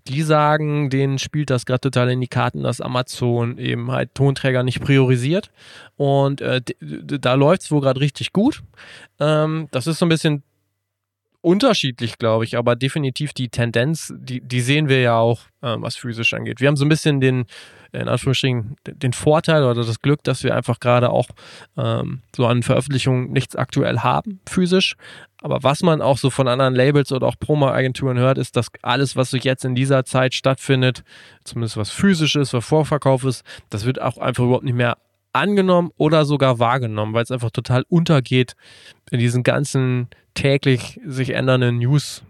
[0.08, 4.64] die sagen, denen spielt das gerade total in die Karten, dass Amazon eben halt Tonträger
[4.64, 5.52] nicht priorisiert.
[5.96, 8.64] Und äh, da läuft es wohl gerade richtig gut.
[9.20, 10.44] Ähm, das ist so ein bisschen
[11.42, 15.96] unterschiedlich, glaube ich, aber definitiv die Tendenz, die, die sehen wir ja auch, äh, was
[15.96, 16.62] physisch angeht.
[16.62, 17.46] Wir haben so ein bisschen den,
[17.92, 21.28] in Anführungsstrichen, den Vorteil oder das Glück, dass wir einfach gerade auch
[21.78, 24.96] ähm, so an Veröffentlichungen nichts aktuell haben, physisch.
[25.42, 29.16] Aber was man auch so von anderen Labels oder auch Promo-Agenturen hört, ist, dass alles,
[29.16, 31.04] was sich jetzt in dieser Zeit stattfindet,
[31.44, 34.98] zumindest was physisch ist, was Vorverkauf ist, das wird auch einfach überhaupt nicht mehr
[35.34, 38.54] angenommen oder sogar wahrgenommen, weil es einfach total untergeht
[39.12, 42.24] in diesen ganzen täglich sich ändernden News.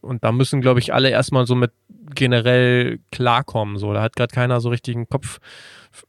[0.00, 1.72] Und da müssen, glaube ich, alle erstmal so mit
[2.14, 3.78] generell klarkommen.
[3.78, 5.38] So, da hat gerade keiner so richtigen Kopf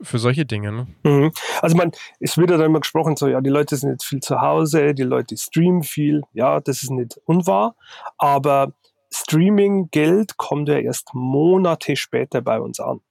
[0.01, 0.71] für solche Dinge.
[0.71, 0.87] Ne?
[1.03, 1.31] Mhm.
[1.61, 4.19] Also man, es wird ja dann immer gesprochen, so ja, die Leute sind jetzt viel
[4.19, 6.21] zu Hause, die Leute streamen viel.
[6.33, 7.75] Ja, das ist nicht unwahr,
[8.17, 8.73] aber
[9.11, 13.01] Streaming-Geld kommt ja erst Monate später bei uns an.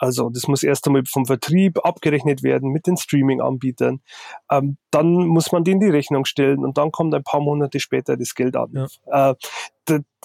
[0.00, 4.00] Also das muss erst einmal vom Vertrieb abgerechnet werden mit den Streaming-Anbietern.
[4.50, 8.16] Ähm, dann muss man denen die Rechnung stellen und dann kommt ein paar Monate später
[8.16, 8.88] das Geld an.
[9.06, 9.30] Ja.
[9.30, 9.34] Äh,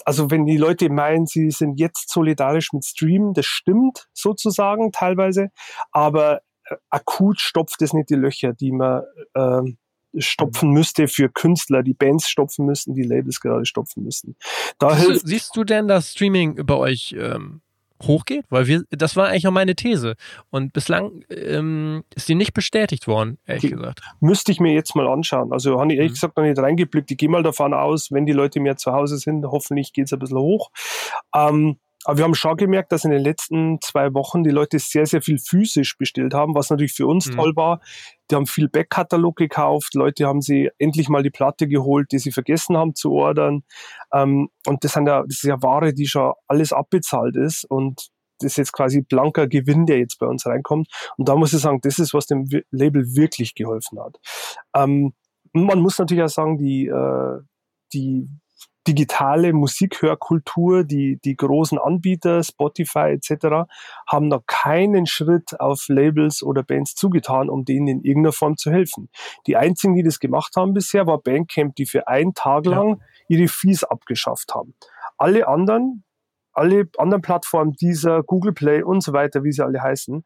[0.04, 5.50] also wenn die Leute meinen, sie sind jetzt solidarisch mit Stream, das stimmt sozusagen teilweise,
[5.90, 9.02] aber äh, akut stopft es nicht die Löcher, die man
[9.34, 9.62] äh,
[10.18, 14.36] stopfen müsste für Künstler, die Bands stopfen müssten, die Labels gerade stopfen müssen.
[14.78, 17.60] Da siehst, du, siehst du denn das Streaming bei euch ähm,
[18.02, 18.44] hochgeht?
[18.50, 20.14] Weil wir, das war eigentlich auch meine These.
[20.50, 24.00] Und bislang ähm, ist die nicht bestätigt worden, ehrlich die, gesagt.
[24.20, 25.52] Müsste ich mir jetzt mal anschauen.
[25.52, 26.14] Also habe ich ehrlich mhm.
[26.14, 27.10] gesagt noch nicht reingeblickt.
[27.10, 30.12] Ich gehe mal davon aus, wenn die Leute mehr zu Hause sind, hoffentlich geht es
[30.12, 30.70] ein bisschen hoch.
[31.34, 35.06] Ähm, aber wir haben schon gemerkt, dass in den letzten zwei Wochen die Leute sehr,
[35.06, 37.32] sehr viel physisch bestellt haben, was natürlich für uns mhm.
[37.32, 37.80] toll war.
[38.30, 39.94] Die haben viel Backkatalog gekauft.
[39.94, 43.64] Leute haben sie endlich mal die Platte geholt, die sie vergessen haben zu ordern.
[44.12, 47.64] Ähm, und das, sind ja, das ist ja Ware, die schon alles abbezahlt ist.
[47.64, 50.86] Und das ist jetzt quasi blanker Gewinn, der jetzt bei uns reinkommt.
[51.16, 54.16] Und da muss ich sagen, das ist, was dem Label wirklich geholfen hat.
[54.76, 55.12] Ähm,
[55.52, 57.40] man muss natürlich auch sagen, die, äh,
[57.92, 58.28] die
[58.86, 63.68] digitale Musikhörkultur, die, die großen Anbieter, Spotify etc.,
[64.06, 68.70] haben da keinen Schritt auf Labels oder Bands zugetan, um denen in irgendeiner Form zu
[68.70, 69.08] helfen.
[69.46, 73.48] Die einzigen, die das gemacht haben bisher, war Bandcamp, die für einen Tag lang ihre
[73.48, 74.74] Fees abgeschafft haben.
[75.18, 76.04] Alle anderen,
[76.52, 80.24] alle anderen Plattformen, dieser Google Play und so weiter, wie sie alle heißen,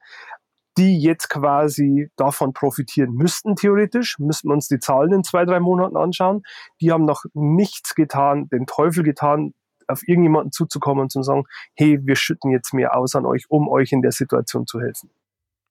[0.79, 4.19] die jetzt quasi davon profitieren müssten, theoretisch.
[4.19, 6.43] Müssten wir uns die Zahlen in zwei, drei Monaten anschauen.
[6.81, 9.55] Die haben noch nichts getan, den Teufel getan,
[9.89, 13.69] auf irgendjemanden zuzukommen und zu sagen, hey, wir schütten jetzt mehr aus an euch, um
[13.69, 15.11] euch in der Situation zu helfen.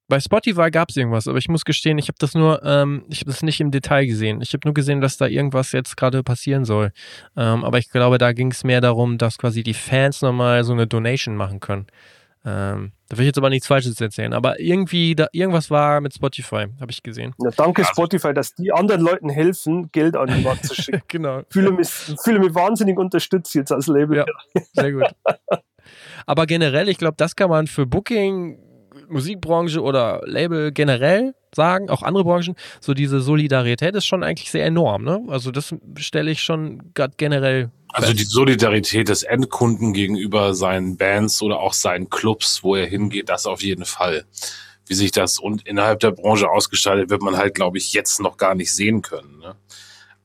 [0.09, 3.19] Bei Spotify gab es irgendwas, aber ich muss gestehen, ich habe das nur, ähm, ich
[3.19, 4.41] habe das nicht im Detail gesehen.
[4.41, 6.91] Ich habe nur gesehen, dass da irgendwas jetzt gerade passieren soll.
[7.38, 10.73] Ähm, aber ich glaube, da ging es mehr darum, dass quasi die Fans nochmal so
[10.73, 11.85] eine Donation machen können.
[12.45, 16.13] Ähm, da will ich jetzt aber nichts Falsches erzählen, aber irgendwie, da, irgendwas war mit
[16.13, 17.36] Spotify, habe ich gesehen.
[17.43, 21.02] Ja, danke Spotify, dass die anderen Leuten helfen, Geld an die Wand zu schicken.
[21.08, 21.41] genau.
[21.49, 24.17] Fühle mich, fühle mich wahnsinnig unterstützt jetzt als Label.
[24.17, 24.25] Ja,
[24.73, 25.04] sehr gut.
[26.25, 28.60] aber generell, ich glaube, das kann man für Booking
[29.10, 34.65] Musikbranche oder Label generell sagen, auch andere Branchen, so diese Solidarität ist schon eigentlich sehr
[34.65, 35.04] enorm.
[35.04, 35.21] Ne?
[35.28, 37.71] Also das stelle ich schon gerade generell.
[37.91, 43.30] Also die Solidarität des Endkunden gegenüber seinen Bands oder auch seinen Clubs, wo er hingeht,
[43.30, 44.25] das auf jeden Fall.
[44.86, 48.38] Wie sich das und innerhalb der Branche ausgestaltet, wird man halt, glaube ich, jetzt noch
[48.38, 49.39] gar nicht sehen können.
[49.39, 49.56] Ne?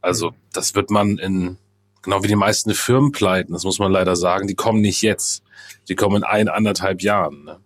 [0.00, 0.34] Also mhm.
[0.52, 1.56] das wird man in,
[2.02, 5.42] genau wie die meisten Firmenpleiten, das muss man leider sagen, die kommen nicht jetzt.
[5.88, 7.44] Die kommen in ein, anderthalb Jahren.
[7.44, 7.60] Ne?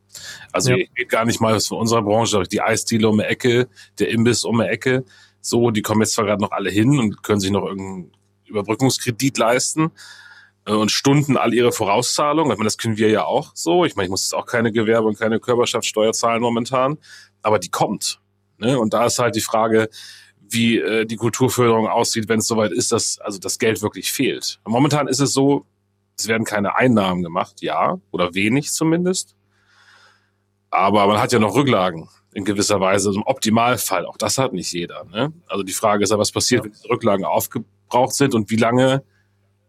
[0.53, 0.85] Also ja.
[0.95, 4.45] geht gar nicht mal was von unserer Branche, die Eisdiele um die Ecke, der Imbiss
[4.45, 5.05] um die Ecke.
[5.41, 8.13] So, die kommen jetzt zwar gerade noch alle hin und können sich noch irgendeinen
[8.49, 9.91] Überbrückungskredit leisten
[10.67, 12.53] äh, und stunden all ihre Vorauszahlungen.
[12.53, 13.85] Ich meine, das können wir ja auch so.
[13.85, 16.99] Ich meine, ich muss jetzt auch keine Gewerbe und keine Körperschaftssteuer zahlen momentan,
[17.43, 18.21] aber die kommt.
[18.59, 18.79] Ne?
[18.79, 19.89] Und da ist halt die Frage,
[20.51, 24.61] wie äh, die Kulturförderung aussieht, wenn es soweit ist, dass also das Geld wirklich fehlt.
[24.65, 25.67] Momentan ist es so,
[26.19, 29.37] es werden keine Einnahmen gemacht, ja, oder wenig zumindest.
[30.71, 34.05] Aber man hat ja noch Rücklagen in gewisser Weise, also im Optimalfall.
[34.05, 35.05] Auch das hat nicht jeder.
[35.05, 35.33] Ne?
[35.47, 37.25] Also die Frage ist ja, was passiert, wenn diese Rücklagen
[37.89, 39.03] aufgebraucht sind und wie lange,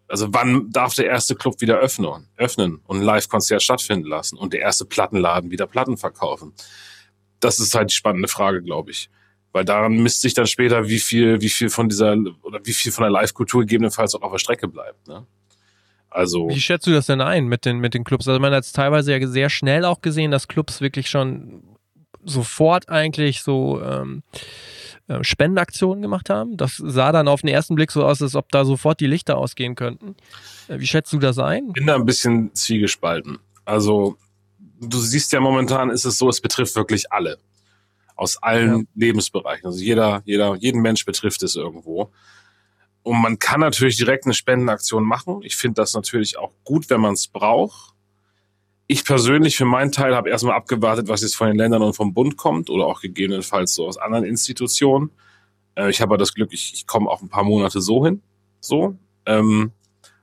[0.07, 4.53] also wann darf der erste Club wieder öffnen, öffnen und ein Live-Konzert stattfinden lassen und
[4.53, 6.53] der erste Plattenladen wieder Platten verkaufen?
[7.39, 9.09] Das ist halt die spannende Frage, glaube ich.
[9.51, 12.91] Weil daran misst sich dann später, wie viel, wie viel von dieser oder wie viel
[12.91, 15.07] von der Live-Kultur gegebenenfalls auch auf der Strecke bleibt.
[15.07, 15.25] Ne?
[16.09, 18.27] Also Wie schätzt du das denn ein mit den, mit den Clubs?
[18.27, 21.63] Also man hat es teilweise ja sehr schnell auch gesehen, dass Clubs wirklich schon
[22.23, 24.39] sofort eigentlich so ähm, äh,
[25.21, 26.57] Spendenaktionen gemacht haben.
[26.57, 29.37] Das sah dann auf den ersten Blick so aus, als ob da sofort die Lichter
[29.37, 30.15] ausgehen könnten.
[30.67, 31.67] Äh, wie schätzt du das ein?
[31.67, 33.39] Ich bin da ein bisschen zwiegespalten.
[33.65, 34.17] Also
[34.79, 37.37] du siehst ja momentan ist es so, es betrifft wirklich alle.
[38.15, 38.85] Aus allen ja.
[38.95, 39.65] Lebensbereichen.
[39.65, 42.11] Also jeder, jeder, jeden Mensch betrifft es irgendwo.
[43.01, 45.39] Und man kann natürlich direkt eine Spendenaktion machen.
[45.43, 47.93] Ich finde das natürlich auch gut, wenn man es braucht.
[48.91, 52.15] Ich persönlich für meinen Teil habe erstmal abgewartet, was jetzt von den Ländern und vom
[52.15, 55.11] Bund kommt oder auch gegebenenfalls so aus anderen Institutionen.
[55.75, 58.23] Äh, ich habe das Glück, ich, ich komme auch ein paar Monate so hin,
[58.59, 58.97] so
[59.27, 59.73] ähm,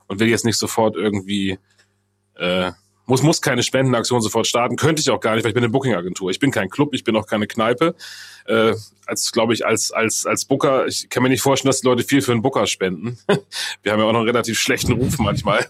[0.07, 1.57] und will jetzt nicht sofort irgendwie
[2.35, 2.73] äh,
[3.05, 4.75] muss, muss keine Spendenaktion sofort starten.
[4.75, 6.29] Könnte ich auch gar nicht, weil ich bin eine Booking-Agentur.
[6.29, 7.95] Ich bin kein Club, ich bin auch keine Kneipe.
[8.47, 8.73] Äh,
[9.05, 12.03] als, glaube ich, als, als, als Booker, ich kann mir nicht vorstellen, dass die Leute
[12.03, 13.17] viel für einen Booker spenden.
[13.81, 15.65] Wir haben ja auch noch einen relativ schlechten Ruf manchmal.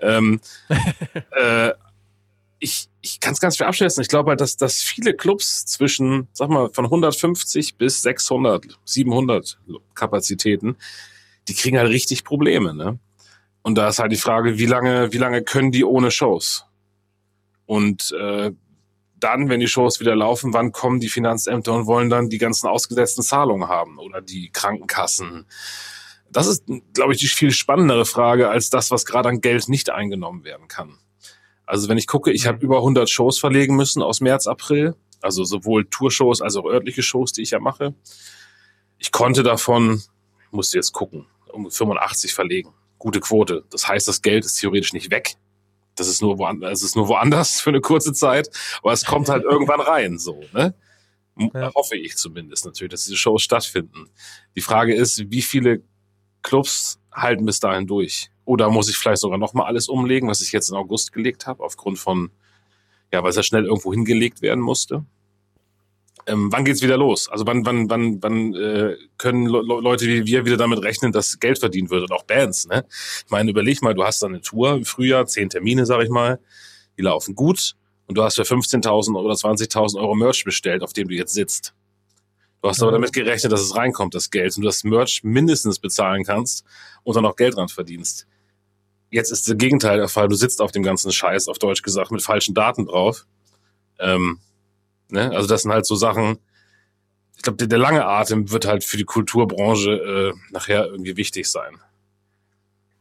[0.00, 0.40] ähm,
[1.30, 1.70] äh,
[2.62, 4.02] ich, ich kann es ganz viel abschätzen.
[4.02, 9.58] Ich glaube halt, dass, dass viele Clubs zwischen, sag mal, von 150 bis 600, 700
[9.94, 10.76] Kapazitäten,
[11.48, 12.98] die kriegen halt richtig Probleme, ne?
[13.62, 16.66] Und da ist halt die Frage, wie lange, wie lange können die ohne Shows?
[17.66, 18.52] Und äh,
[19.16, 22.66] dann, wenn die Shows wieder laufen, wann kommen die Finanzämter und wollen dann die ganzen
[22.68, 25.46] ausgesetzten Zahlungen haben oder die Krankenkassen?
[26.30, 29.90] Das ist, glaube ich, die viel spannendere Frage als das, was gerade an Geld nicht
[29.90, 30.98] eingenommen werden kann.
[31.72, 32.64] Also wenn ich gucke, ich habe mhm.
[32.64, 37.32] über 100 Shows verlegen müssen aus März, April, also sowohl Tourshows als auch örtliche Shows,
[37.32, 37.94] die ich ja mache.
[38.98, 40.02] Ich konnte davon,
[40.50, 42.74] musste jetzt gucken, um 85 verlegen.
[42.98, 43.64] Gute Quote.
[43.70, 45.36] Das heißt, das Geld ist theoretisch nicht weg,
[45.94, 48.50] das ist nur woanders, es ist nur woanders für eine kurze Zeit,
[48.82, 50.74] aber es kommt halt irgendwann rein, so, ne?
[51.54, 51.72] Ja.
[51.74, 54.10] Hoffe ich zumindest natürlich, dass diese Shows stattfinden.
[54.54, 55.82] Die Frage ist, wie viele
[56.42, 58.30] Clubs halten bis dahin durch?
[58.44, 61.62] Oder muss ich vielleicht sogar nochmal alles umlegen, was ich jetzt in August gelegt habe,
[61.62, 62.30] aufgrund von,
[63.12, 65.04] ja, weil es ja schnell irgendwo hingelegt werden musste?
[66.26, 67.28] Ähm, wann geht's wieder los?
[67.28, 71.40] Also wann, wann, wann, wann äh, können Le Leute wie wir wieder damit rechnen, dass
[71.40, 72.66] Geld verdient wird und auch Bands?
[72.68, 72.84] Ne?
[73.24, 76.10] Ich meine, überleg mal, du hast da eine Tour im Frühjahr, zehn Termine, sag ich
[76.10, 76.38] mal,
[76.96, 77.74] die laufen gut
[78.06, 81.74] und du hast für 15.000 oder 20.000 Euro Merch bestellt, auf dem du jetzt sitzt.
[82.62, 85.80] Du hast aber damit gerechnet, dass es reinkommt, das Geld, und du das Merch mindestens
[85.80, 86.64] bezahlen kannst
[87.02, 88.28] und dann auch Geld dran verdienst.
[89.12, 90.26] Jetzt ist das Gegenteil der Fall.
[90.26, 93.26] Du sitzt auf dem ganzen Scheiß, auf Deutsch gesagt, mit falschen Daten drauf.
[94.00, 94.40] Ähm,
[95.12, 95.30] Ne?
[95.30, 96.38] Also das sind halt so Sachen,
[97.36, 101.50] ich glaube, der, der, lange Atem wird halt für die Kulturbranche äh, nachher irgendwie wichtig
[101.50, 101.76] sein.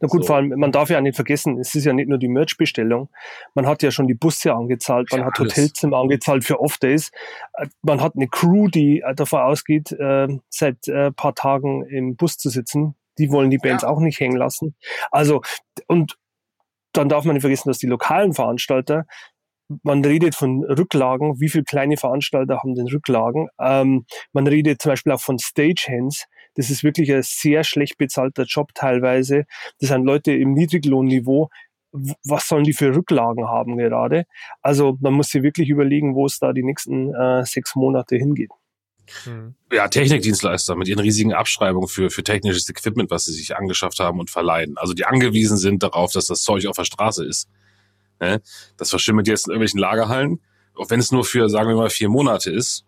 [0.02, 0.28] Na gut, so.
[0.28, 3.10] vor allem, man darf ja nicht vergessen, es ist ja nicht nur die Merch-Bestellung.
[3.54, 5.54] Man hat ja schon die Busse angezahlt, man ja, hat alles.
[5.54, 7.12] Hotelzimmer angezahlt für Off-Days.
[7.54, 12.17] Äh, man hat eine Crew, die äh, davon ausgeht, äh, seit äh, paar Tagen im
[12.17, 12.95] Bus zu sitzen.
[13.17, 13.89] Die wollen die Bands ja.
[13.89, 14.76] auch nicht hängen lassen.
[15.12, 15.41] Also,
[15.88, 16.17] und
[16.93, 19.06] dann darf man nicht vergessen, dass die lokalen Veranstalter,
[19.84, 23.47] man redet von Rücklagen, wie viele kleine Veranstalter haben denn Rücklagen?
[23.60, 26.26] Ähm, man redet zum Beispiel auch von Stagehands.
[26.56, 29.45] Das ist wirklich ein sehr schlecht bezahlter Job teilweise.
[29.80, 31.50] Das sind Leute im Niedriglohnniveau.
[32.26, 34.26] Was sollen die für Rücklagen haben gerade?
[34.62, 38.52] Also man muss sich wirklich überlegen, wo es da die nächsten äh, sechs Monate hingeht.
[39.24, 39.56] Hm.
[39.71, 44.19] Ja, Technikdienstleister mit ihren riesigen Abschreibungen für, für technisches Equipment, was sie sich angeschafft haben
[44.19, 44.78] und verleihen.
[44.78, 47.50] Also die angewiesen sind darauf, dass das Zeug auf der Straße ist.
[48.19, 48.41] Ne?
[48.78, 50.39] Das verschimmelt jetzt in irgendwelchen Lagerhallen.
[50.76, 52.86] Auch wenn es nur für, sagen wir mal, vier Monate ist.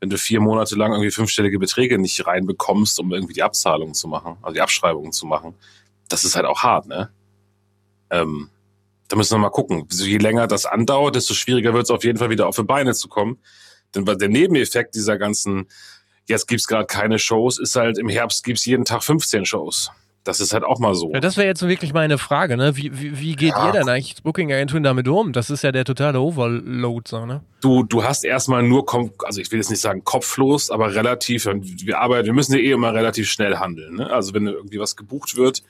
[0.00, 4.08] Wenn du vier Monate lang irgendwie fünfstellige Beträge nicht reinbekommst, um irgendwie die Abzahlungen zu
[4.08, 5.54] machen, also die Abschreibungen zu machen,
[6.08, 7.10] das ist halt auch hart, ne?
[8.08, 8.48] Ähm,
[9.08, 9.86] da müssen wir mal gucken.
[9.90, 12.94] Je länger das andauert, desto schwieriger wird es auf jeden Fall wieder auf die Beine
[12.94, 13.38] zu kommen.
[13.94, 15.68] Denn der Nebeneffekt dieser ganzen,
[16.26, 19.90] jetzt gibt's gerade keine Shows, ist halt im Herbst gibt's jeden Tag 15 Shows.
[20.22, 21.10] Das ist halt auch mal so.
[21.14, 22.76] Ja, das wäre jetzt wirklich meine Frage, ne?
[22.76, 23.66] Wie, wie, wie geht ja.
[23.66, 25.32] ihr denn eigentlich Booking-Agenturen damit um?
[25.32, 27.42] Das ist ja der totale Overload, so, ne?
[27.62, 28.84] Du, du hast erstmal nur,
[29.24, 32.72] also ich will jetzt nicht sagen kopflos, aber relativ, wir arbeiten, wir müssen ja eh
[32.72, 34.10] immer relativ schnell handeln, ne?
[34.10, 35.62] Also wenn irgendwie was gebucht wird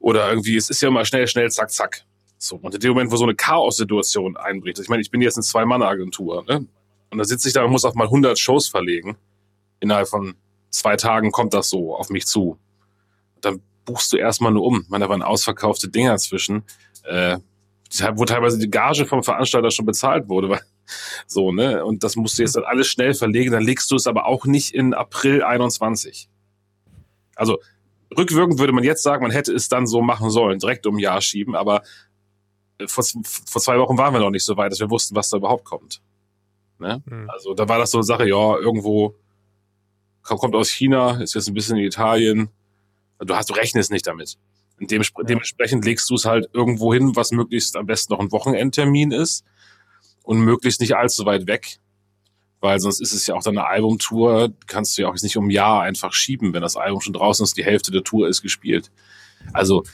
[0.00, 2.04] oder irgendwie, es ist ja immer schnell, schnell, zack, zack.
[2.38, 5.36] So, und in dem Moment, wo so eine Chaos-Situation einbricht, ich meine, ich bin jetzt
[5.36, 6.66] eine Zwei-Mann-Agentur, ne?
[7.14, 9.16] Und da sitze ich da und muss auf mal 100 Shows verlegen.
[9.78, 10.34] Innerhalb von
[10.70, 12.58] zwei Tagen kommt das so auf mich zu.
[13.40, 14.80] Dann buchst du erstmal nur um.
[14.82, 16.64] Ich meine, da waren ausverkaufte Dinger zwischen,
[17.04, 17.38] äh,
[18.14, 20.60] wo teilweise die Gage vom Veranstalter schon bezahlt wurde.
[21.26, 21.82] So, ne?
[21.82, 23.52] Und das musst du jetzt dann alles schnell verlegen.
[23.52, 26.28] Dann legst du es aber auch nicht in April 21.
[27.36, 27.58] Also,
[28.14, 30.98] rückwirkend würde man jetzt sagen, man hätte es dann so machen sollen, direkt um ein
[30.98, 31.84] Jahr schieben, aber
[32.76, 35.30] äh, vor, vor zwei Wochen waren wir noch nicht so weit, dass wir wussten, was
[35.30, 36.02] da überhaupt kommt.
[36.84, 37.02] Ne?
[37.06, 37.30] Mhm.
[37.30, 39.16] Also da war das so eine Sache, ja, irgendwo
[40.22, 42.50] kommt aus China, ist jetzt ein bisschen in Italien.
[43.18, 44.36] Du hast, du rechnest nicht damit.
[44.80, 45.08] Dem, ja.
[45.22, 49.44] dementsprechend legst du es halt irgendwo hin, was möglichst am besten noch ein Wochenendtermin ist
[50.24, 51.78] und möglichst nicht allzu weit weg.
[52.60, 55.46] Weil sonst ist es ja auch dann eine Albumtour, kannst du ja auch nicht um
[55.46, 58.42] ein Jahr einfach schieben, wenn das Album schon draußen ist, die Hälfte der Tour ist
[58.42, 58.90] gespielt.
[59.52, 59.84] Also,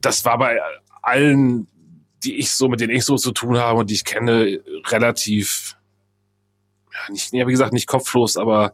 [0.00, 0.58] das war bei
[1.02, 1.66] allen
[2.24, 5.76] die ich so, mit denen ich so zu tun habe und die ich kenne, relativ,
[6.92, 8.72] ja, nicht, ja, wie gesagt, nicht kopflos, aber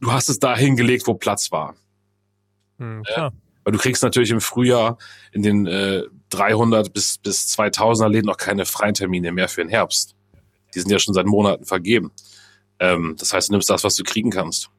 [0.00, 1.74] du hast es da hingelegt, wo Platz war.
[2.78, 3.32] Hm, klar.
[3.32, 3.38] Ja?
[3.64, 4.96] Weil du kriegst natürlich im Frühjahr
[5.32, 10.14] in den äh, 300 bis, bis 2000er Läden noch keine Freitermine mehr für den Herbst.
[10.74, 12.12] Die sind ja schon seit Monaten vergeben.
[12.78, 14.70] Ähm, das heißt, du nimmst das, was du kriegen kannst.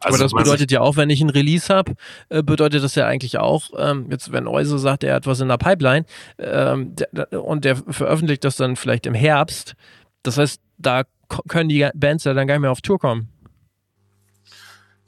[0.00, 1.94] Also Aber das bedeutet ja auch, wenn ich ein Release habe,
[2.28, 5.48] äh, bedeutet das ja eigentlich auch, ähm, jetzt wenn Euse sagt, er hat was in
[5.48, 6.06] der Pipeline
[6.38, 9.74] ähm, der, und der veröffentlicht das dann vielleicht im Herbst,
[10.22, 11.04] das heißt, da
[11.48, 13.28] können die Bands ja dann gar nicht mehr auf Tour kommen.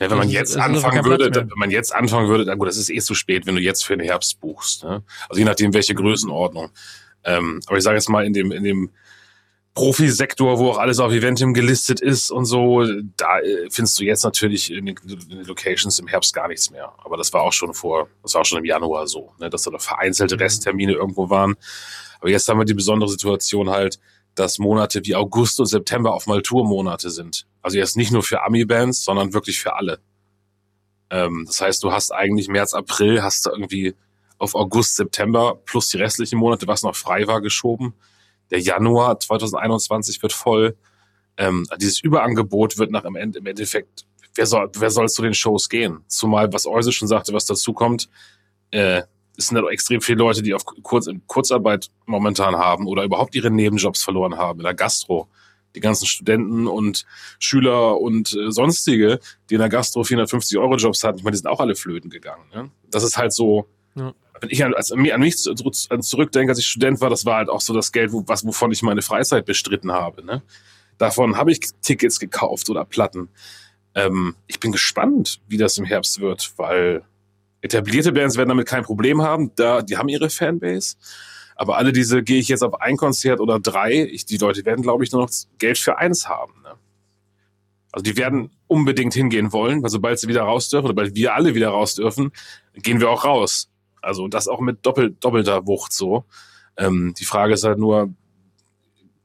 [0.00, 2.88] Ja, wenn man jetzt anfangen würde, wenn man jetzt anfangen würde, dann gut, das ist
[2.88, 4.83] eh zu spät, wenn du jetzt für den Herbst buchst.
[4.83, 5.03] Ne?
[5.29, 6.70] Also je nachdem, welche Größenordnung.
[7.22, 8.90] Ähm, aber ich sage jetzt mal, in dem, in dem
[9.74, 12.83] Profisektor, wo auch alles auf Eventim gelistet ist und so,
[13.16, 14.96] da äh, findest du jetzt natürlich in den,
[15.46, 16.92] Locations im Herbst gar nichts mehr.
[16.98, 19.62] Aber das war auch schon vor, das war auch schon im Januar so, ne, dass
[19.62, 20.42] da noch vereinzelte mhm.
[20.42, 21.54] Resttermine irgendwo waren.
[22.18, 24.00] Aber jetzt haben wir die besondere Situation halt,
[24.35, 27.46] dass Monate wie August und September auf mal Tourmonate sind.
[27.62, 30.00] Also jetzt nicht nur für Ami-Bands, sondern wirklich für alle.
[31.11, 33.94] Ähm, das heißt, du hast eigentlich März, April, hast du irgendwie
[34.38, 37.94] auf August, September plus die restlichen Monate, was noch frei war, geschoben
[38.50, 40.76] der Januar 2021 wird voll.
[41.36, 45.34] Ähm, dieses Überangebot wird nach im, End, im Endeffekt, wer soll, wer soll zu den
[45.34, 46.04] Shows gehen?
[46.06, 48.08] Zumal, was Euse schon sagte, was dazu kommt,
[48.70, 49.02] äh,
[49.36, 53.50] es sind halt extrem viele Leute, die auf Kurz, Kurzarbeit momentan haben oder überhaupt ihre
[53.50, 55.28] Nebenjobs verloren haben in der Gastro.
[55.74, 57.06] Die ganzen Studenten und
[57.38, 61.38] Schüler und äh, sonstige, die in der Gastro 450 Euro Jobs hatten, ich meine, die
[61.38, 62.42] sind auch alle flöten gegangen.
[62.52, 62.70] Ne?
[62.90, 67.00] Das ist halt so, ja wenn ich an, also an mich zurückdenke, als ich Student
[67.00, 70.24] war, das war halt auch so das Geld, was, wovon ich meine Freizeit bestritten habe.
[70.24, 70.42] Ne?
[70.98, 73.29] Davon habe ich Tickets gekauft oder Platten.
[73.94, 77.03] Ähm, ich bin gespannt, wie das im Herbst wird, weil
[77.61, 79.53] etablierte Bands werden damit kein Problem haben.
[79.57, 80.96] Da, die haben ihre Fanbase.
[81.57, 84.83] Aber alle diese, gehe ich jetzt auf ein Konzert oder drei, ich, die Leute werden,
[84.83, 86.55] glaube ich, nur noch Geld für eins haben.
[86.62, 86.74] Ne?
[87.92, 91.35] Also die werden unbedingt hingehen wollen, weil sobald sie wieder raus dürfen, oder sobald wir
[91.35, 92.33] alle wieder raus dürfen,
[92.74, 93.69] gehen wir auch raus.
[94.02, 96.24] Also das auch mit doppel, doppelter Wucht so.
[96.76, 98.12] Ähm, die Frage ist halt nur,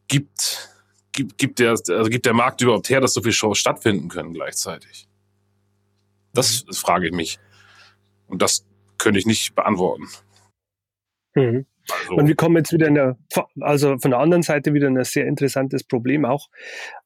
[0.07, 0.69] gibt,
[1.11, 4.33] gibt, gibt, der, also gibt der Markt überhaupt her, dass so viele Shows stattfinden können
[4.33, 5.07] gleichzeitig?
[6.33, 7.39] Das, das frage ich mich.
[8.27, 8.65] Und das
[8.97, 10.07] könnte ich nicht beantworten.
[11.35, 11.65] Mhm.
[11.91, 12.15] Also.
[12.15, 13.17] Und wir kommen jetzt wieder in der,
[13.61, 16.49] also von der anderen Seite wieder ein sehr interessantes Problem auch.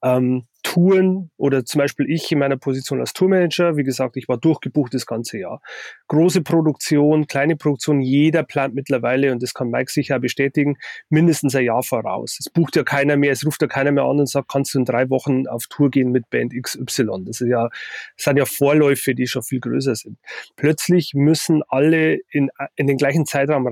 [0.04, 4.38] Ähm, Touren oder zum Beispiel ich in meiner Position als Tourmanager, wie gesagt, ich war
[4.38, 5.62] durchgebucht das ganze Jahr.
[6.10, 10.78] Große Produktion, kleine Produktion, jeder plant mittlerweile, und das kann Mike sicher bestätigen,
[11.10, 12.38] mindestens ein Jahr voraus.
[12.40, 14.80] Es bucht ja keiner mehr, es ruft ja keiner mehr an und sagt, kannst du
[14.80, 17.24] in drei Wochen auf Tour gehen mit Band XY.
[17.26, 17.70] Das ist ja,
[18.18, 20.18] das sind ja Vorläufe, die schon viel größer sind.
[20.58, 23.66] Plötzlich müssen alle in, in den gleichen Zeitraum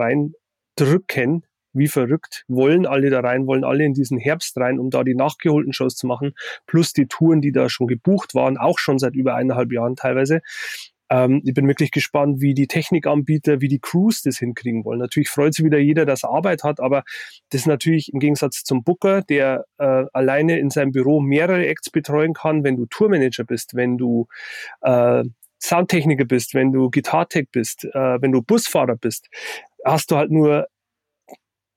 [0.78, 5.04] reindrücken, wie verrückt, wollen alle da rein, wollen alle in diesen Herbst rein, um da
[5.04, 6.34] die nachgeholten Shows zu machen,
[6.66, 10.42] plus die Touren, die da schon gebucht waren, auch schon seit über eineinhalb Jahren teilweise.
[11.10, 15.00] Ähm, ich bin wirklich gespannt, wie die Technikanbieter, wie die Crews das hinkriegen wollen.
[15.00, 17.04] Natürlich freut sich wieder jeder, dass er Arbeit hat, aber
[17.50, 21.92] das ist natürlich im Gegensatz zum Booker, der äh, alleine in seinem Büro mehrere Acts
[21.92, 24.28] betreuen kann, wenn du Tourmanager bist, wenn du
[24.82, 25.24] äh,
[25.60, 29.28] Soundtechniker bist, wenn du Gitartech bist, äh, wenn du Busfahrer bist,
[29.92, 30.68] hast du halt nur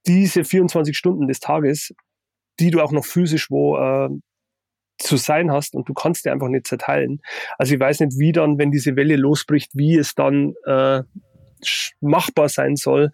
[0.06, 1.94] diese 24 Stunden des Tages,
[2.58, 4.08] die du auch noch physisch wo äh,
[4.98, 7.20] zu sein hast und du kannst dir einfach nicht zerteilen.
[7.58, 11.02] Also ich weiß nicht, wie dann, wenn diese Welle losbricht, wie es dann äh,
[12.00, 13.10] machbar sein soll,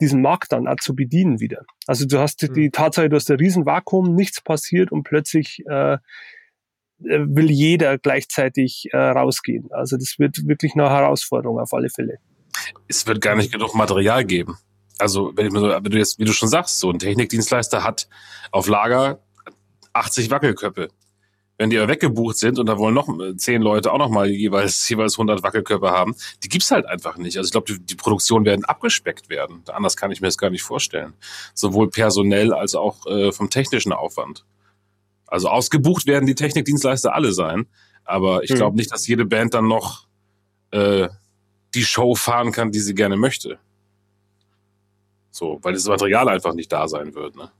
[0.00, 1.64] diesen Markt dann auch zu bedienen wieder.
[1.86, 2.54] Also du hast mhm.
[2.54, 5.98] die Tatsache, du hast ein Riesenvakuum, nichts passiert und plötzlich äh, äh,
[7.00, 9.68] will jeder gleichzeitig äh, rausgehen.
[9.72, 12.18] Also das wird wirklich eine Herausforderung auf alle Fälle.
[12.88, 14.58] Es wird gar nicht genug Material geben
[14.98, 18.08] also wenn, wenn du jetzt, wie du schon sagst, so ein Technikdienstleister hat
[18.50, 19.20] auf Lager
[19.92, 20.88] 80 Wackelköpfe.
[21.58, 24.28] Wenn die aber weggebucht sind und da wollen noch äh, zehn Leute auch noch mal
[24.28, 26.14] jeweils, jeweils 100 Wackelköpfe haben,
[26.44, 27.38] die gibt's halt einfach nicht.
[27.38, 29.62] Also ich glaube, die, die Produktionen werden abgespeckt werden.
[29.68, 31.14] Anders kann ich mir das gar nicht vorstellen.
[31.54, 34.44] Sowohl personell als auch äh, vom technischen Aufwand.
[35.26, 37.66] Also ausgebucht werden die Technikdienstleister alle sein.
[38.04, 38.56] Aber ich hm.
[38.56, 40.06] glaube nicht, dass jede Band dann noch
[40.72, 41.08] äh,
[41.76, 43.58] die Show fahren kann, die sie gerne möchte.
[45.30, 47.36] So, weil das Material einfach nicht da sein wird.
[47.36, 47.50] Ne?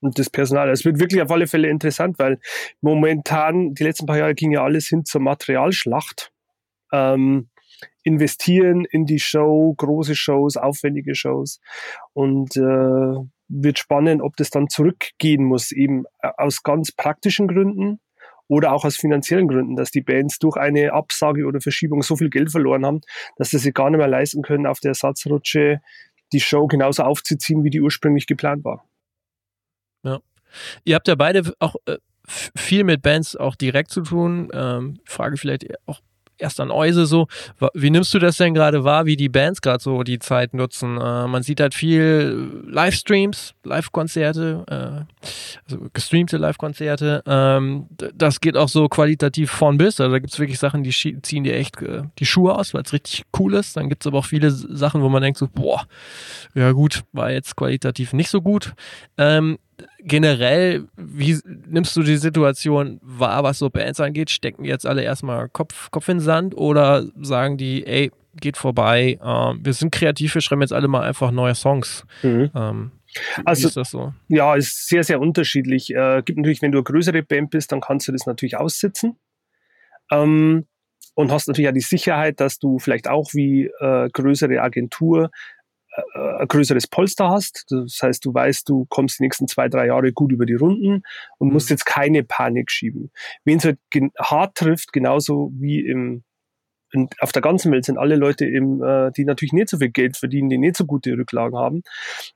[0.00, 0.70] Und das Personal.
[0.70, 2.38] Es wird wirklich auf alle Fälle interessant, weil
[2.80, 6.32] momentan, die letzten paar Jahre ging ja alles hin zur Materialschlacht.
[6.92, 7.48] Ähm,
[8.02, 11.60] investieren in die Show, große Shows, aufwendige Shows.
[12.12, 13.14] Und äh,
[13.48, 18.00] wird spannend, ob das dann zurückgehen muss, eben äh, aus ganz praktischen Gründen
[18.52, 22.28] oder auch aus finanziellen Gründen, dass die Bands durch eine Absage oder Verschiebung so viel
[22.28, 23.00] Geld verloren haben,
[23.38, 25.80] dass sie sich gar nicht mehr leisten können, auf der Ersatzrutsche
[26.34, 28.84] die Show genauso aufzuziehen, wie die ursprünglich geplant war.
[30.04, 30.20] Ja.
[30.84, 31.96] Ihr habt ja beide auch äh,
[32.28, 34.50] viel mit Bands auch direkt zu tun.
[34.52, 36.02] Ähm, Frage vielleicht auch
[36.38, 37.28] erst an Euse so.
[37.74, 40.96] Wie nimmst du das denn gerade wahr, wie die Bands gerade so die Zeit nutzen?
[40.96, 45.26] Äh, man sieht halt viel Livestreams, Live-Konzerte, äh,
[45.64, 47.22] also gestreamte Live-Konzerte.
[47.26, 50.00] Ähm, das geht auch so qualitativ von bis.
[50.00, 50.92] Also da gibt es wirklich Sachen, die
[51.22, 53.76] ziehen dir echt äh, die Schuhe aus, weil es richtig cool ist.
[53.76, 55.86] Dann gibt es aber auch viele Sachen, wo man denkt so, boah,
[56.54, 58.74] ja gut, war jetzt qualitativ nicht so gut.
[59.16, 59.58] Ähm,
[59.98, 64.30] generell, wie nimmst du die Situation wahr, was so Bands angeht?
[64.30, 69.18] Stecken jetzt alle erstmal Kopf, Kopf in den Sand oder sagen die, ey, geht vorbei,
[69.22, 72.04] äh, wir sind kreativ, wir schreiben jetzt alle mal einfach neue Songs?
[72.22, 72.50] Mhm.
[72.54, 72.92] Ähm,
[73.44, 74.14] also, ist das so?
[74.28, 75.94] Ja, ist sehr, sehr unterschiedlich.
[75.94, 79.16] Äh, gibt natürlich, wenn du eine größere Band bist, dann kannst du das natürlich aussitzen.
[80.10, 80.66] Ähm,
[81.14, 85.30] und hast natürlich auch die Sicherheit, dass du vielleicht auch wie äh, größere Agentur
[86.14, 87.66] ein größeres Polster hast.
[87.68, 91.02] Das heißt, du weißt, du kommst die nächsten zwei, drei Jahre gut über die Runden
[91.38, 91.54] und mhm.
[91.54, 93.10] musst jetzt keine Panik schieben.
[93.44, 93.78] Wen es halt
[94.18, 96.24] hart trifft, genauso wie im
[96.94, 99.90] und auf der ganzen Welt sind alle Leute eben, äh, die natürlich nicht so viel
[99.90, 101.82] Geld verdienen, die nicht so gute Rücklagen haben.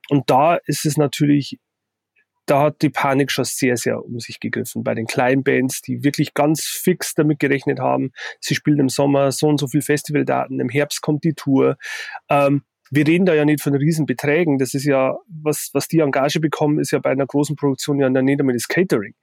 [0.09, 1.59] Und da ist es natürlich,
[2.47, 4.83] da hat die Panik schon sehr, sehr um sich gegriffen.
[4.83, 9.31] Bei den kleinen Bands, die wirklich ganz fix damit gerechnet haben, sie spielen im Sommer
[9.31, 11.77] so und so viel Festivaldaten, im Herbst kommt die Tour.
[12.31, 14.59] Ähm, wir reden da ja nicht von Riesenbeträgen.
[14.59, 18.09] Das ist ja, was, was die Engage bekommen, ist ja bei einer großen Produktion ja
[18.09, 19.15] nicht einmal das Catering.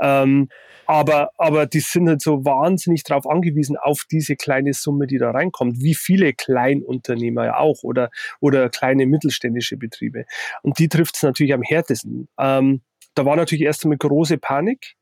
[0.00, 0.48] Ähm,
[0.86, 5.30] aber, aber die sind halt so wahnsinnig darauf angewiesen, auf diese kleine Summe, die da
[5.30, 10.24] reinkommt, wie viele Kleinunternehmer ja auch oder, oder kleine mittelständische Betriebe.
[10.62, 12.28] Und die trifft es natürlich am härtesten.
[12.38, 12.82] Ähm,
[13.14, 14.94] da war natürlich erst einmal große Panik.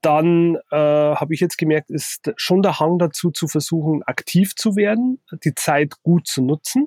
[0.00, 4.76] Dann äh, habe ich jetzt gemerkt, ist schon der Hang dazu zu versuchen, aktiv zu
[4.76, 6.86] werden, die Zeit gut zu nutzen.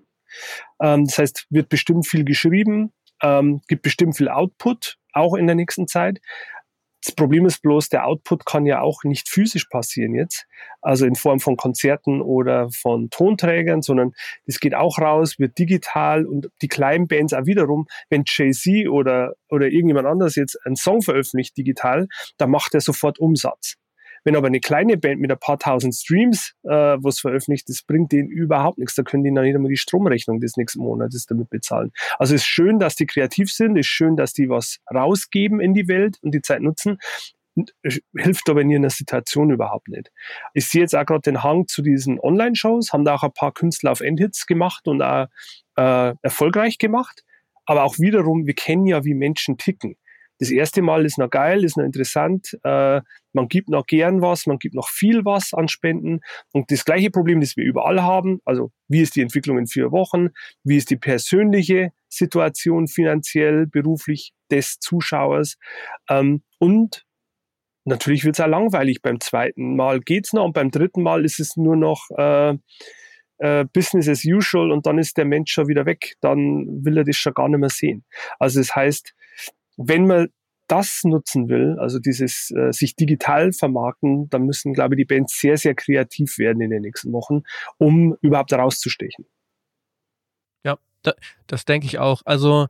[0.81, 5.56] Ähm, das heißt, wird bestimmt viel geschrieben, ähm, gibt bestimmt viel Output, auch in der
[5.56, 6.19] nächsten Zeit.
[7.04, 10.45] Das Problem ist bloß, der Output kann ja auch nicht physisch passieren jetzt,
[10.81, 14.12] also in Form von Konzerten oder von Tonträgern, sondern
[14.45, 19.35] das geht auch raus, wird digital und die kleinen Bands auch wiederum, wenn Jay-Z oder,
[19.49, 23.77] oder irgendjemand anders jetzt einen Song veröffentlicht digital, dann macht er sofort Umsatz.
[24.23, 28.11] Wenn aber eine kleine Band mit ein paar tausend Streams äh, was veröffentlicht, das bringt
[28.11, 28.95] denen überhaupt nichts.
[28.95, 31.91] Da können die noch nicht einmal die Stromrechnung des nächsten Monats damit bezahlen.
[32.17, 35.59] Also es ist schön, dass die kreativ sind, es ist schön, dass die was rausgeben
[35.59, 36.97] in die Welt und die Zeit nutzen.
[38.15, 40.11] hilft aber in ihrer Situation überhaupt nicht.
[40.53, 43.53] Ich sehe jetzt auch gerade den Hang zu diesen Online-Shows, haben da auch ein paar
[43.53, 45.27] Künstler auf Endhits gemacht und auch
[45.75, 47.23] äh, erfolgreich gemacht.
[47.65, 49.95] Aber auch wiederum, wir kennen ja, wie Menschen ticken.
[50.39, 52.57] Das erste Mal ist noch geil, ist noch interessant.
[52.63, 53.01] Äh,
[53.34, 56.21] man gibt noch gern was, man gibt noch viel was an Spenden.
[56.52, 59.92] Und das gleiche Problem, das wir überall haben, also wie ist die Entwicklung in vier
[59.92, 60.30] Wochen,
[60.63, 65.58] wie ist die persönliche Situation finanziell, beruflich des Zuschauers.
[66.10, 67.06] Ähm, und
[67.86, 69.02] natürlich wird es auch langweilig.
[69.02, 72.56] Beim zweiten Mal geht's noch und beim dritten Mal ist es nur noch äh,
[73.40, 76.15] äh, Business as usual und dann ist der Mensch schon wieder weg.
[76.21, 78.06] Dann will er das schon gar nicht mehr sehen.
[78.40, 79.13] Also das heißt,
[79.77, 80.30] wenn man
[80.69, 85.39] das nutzen will, also dieses äh, sich digital vermarkten, dann müssen, glaube ich, die Bands
[85.39, 87.41] sehr, sehr kreativ werden in den nächsten Wochen,
[87.77, 89.25] um überhaupt rauszustechen.
[90.63, 91.13] Ja, da,
[91.47, 92.21] das denke ich auch.
[92.25, 92.67] Also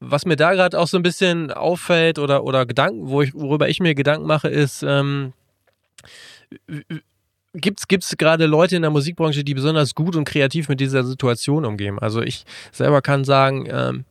[0.00, 3.68] was mir da gerade auch so ein bisschen auffällt oder, oder Gedanken, wo ich, worüber
[3.68, 5.32] ich mir Gedanken mache, ist, ähm,
[7.54, 11.64] gibt es gerade Leute in der Musikbranche, die besonders gut und kreativ mit dieser Situation
[11.64, 11.98] umgehen?
[11.98, 14.04] Also ich selber kann sagen, ähm,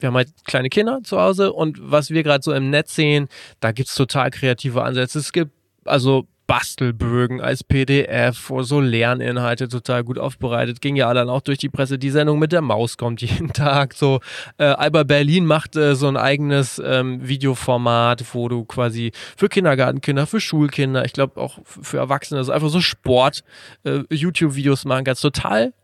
[0.00, 3.28] wir haben halt kleine Kinder zu Hause und was wir gerade so im Netz sehen,
[3.60, 5.18] da gibt es total kreative Ansätze.
[5.18, 5.52] Es gibt
[5.84, 10.80] also Bastelbögen als PDF, wo so Lerninhalte total gut aufbereitet.
[10.80, 11.98] Ging ja dann auch durch die Presse.
[11.98, 13.92] Die Sendung mit der Maus kommt jeden Tag.
[13.92, 14.20] So,
[14.56, 20.26] äh, Alba Berlin macht äh, so ein eigenes ähm, Videoformat, wo du quasi für Kindergartenkinder,
[20.26, 23.44] für Schulkinder, ich glaube auch für Erwachsene, also einfach so Sport,
[23.84, 25.20] äh, YouTube-Videos machen kannst.
[25.20, 25.74] Total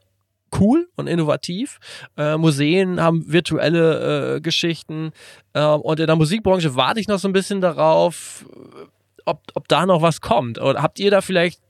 [0.60, 1.78] cool und innovativ.
[2.16, 5.12] Äh, Museen haben virtuelle äh, Geschichten.
[5.52, 8.44] Äh, und in der Musikbranche warte ich noch so ein bisschen darauf,
[9.24, 10.60] ob, ob da noch was kommt.
[10.60, 11.60] Oder habt ihr da vielleicht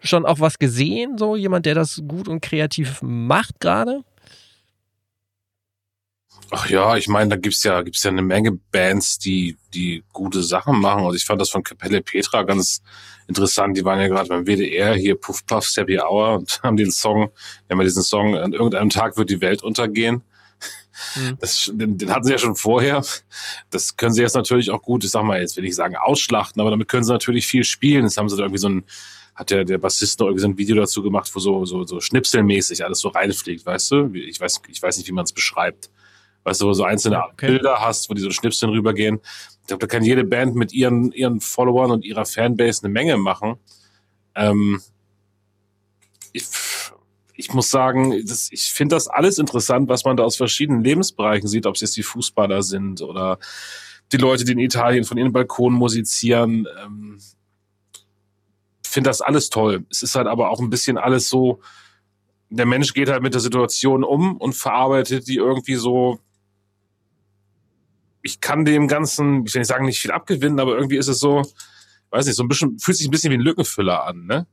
[0.00, 1.18] schon auch was gesehen?
[1.18, 4.02] So jemand, der das gut und kreativ macht gerade?
[6.50, 10.42] Ach ja, ich meine, da gibt's ja, gibt's ja eine Menge Bands, die, die gute
[10.42, 11.04] Sachen machen.
[11.04, 12.82] Also ich fand das von Kapelle Petra ganz
[13.28, 13.76] interessant.
[13.76, 17.30] Die waren ja gerade beim WDR hier Puff Puff Happy Hour und haben den Song,
[17.70, 20.22] haben ja diesen Song, an irgendeinem Tag wird die Welt untergehen.
[21.14, 21.36] Mhm.
[21.40, 23.04] Das, den, den, hatten sie ja schon vorher.
[23.70, 26.60] Das können sie jetzt natürlich auch gut, ich sag mal, jetzt will ich sagen ausschlachten,
[26.60, 28.04] aber damit können sie natürlich viel spielen.
[28.04, 28.84] Jetzt haben sie da irgendwie so ein,
[29.34, 32.00] hat der, der Bassist noch irgendwie so ein Video dazu gemacht, wo so, so, so
[32.00, 34.10] schnipselmäßig alles so reinfliegt, weißt du?
[34.14, 35.90] Ich weiß, ich weiß nicht, wie man es beschreibt.
[36.46, 37.48] Weißt du, wo du so einzelne okay.
[37.48, 39.18] Bilder hast, wo die so Schnipseln rübergehen.
[39.62, 43.16] Ich glaube, da kann jede Band mit ihren, ihren Followern und ihrer Fanbase eine Menge
[43.16, 43.56] machen.
[44.36, 44.80] Ähm,
[46.32, 46.44] ich,
[47.34, 51.48] ich muss sagen, das, ich finde das alles interessant, was man da aus verschiedenen Lebensbereichen
[51.48, 53.40] sieht, ob es jetzt die Fußballer sind oder
[54.12, 56.68] die Leute, die in Italien von ihren Balkonen musizieren.
[56.80, 57.18] Ähm,
[58.84, 59.84] finde das alles toll.
[59.90, 61.58] Es ist halt aber auch ein bisschen alles so,
[62.50, 66.20] der Mensch geht halt mit der Situation um und verarbeitet die irgendwie so
[68.26, 71.18] ich kann dem Ganzen, ich will nicht sagen, nicht viel abgewinnen, aber irgendwie ist es
[71.18, 71.42] so,
[72.10, 74.46] weiß nicht, so ein bisschen, fühlt sich ein bisschen wie ein Lückenfüller an, ne?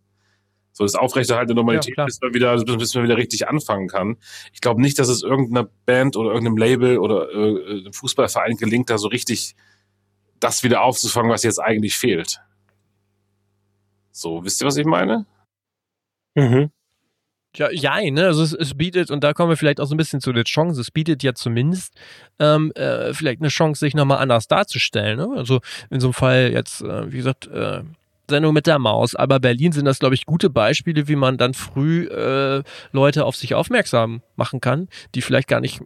[0.71, 4.17] So das Aufrechterhalten der Normalität, ja, bis man wieder, bis man wieder richtig anfangen kann.
[4.53, 8.89] Ich glaube nicht, dass es irgendeiner Band oder irgendeinem Label oder äh, einem Fußballverein gelingt,
[8.89, 9.55] da so richtig
[10.39, 12.41] das wieder aufzufangen, was jetzt eigentlich fehlt.
[14.11, 15.25] So, wisst ihr, was ich meine?
[16.35, 16.71] Mhm.
[17.55, 18.25] Ja, ja, ne?
[18.25, 20.43] Also es, es, bietet, und da kommen wir vielleicht auch so ein bisschen zu der
[20.43, 21.93] Chance, es bietet ja zumindest
[22.39, 25.17] ähm, äh, vielleicht eine Chance, sich nochmal anders darzustellen.
[25.17, 25.29] Ne?
[25.35, 27.81] Also in so einem Fall jetzt, äh, wie gesagt, äh,
[28.27, 31.53] Sendung mit der Maus, aber Berlin sind das, glaube ich, gute Beispiele, wie man dann
[31.53, 35.81] früh äh, Leute auf sich aufmerksam machen kann, die vielleicht gar nicht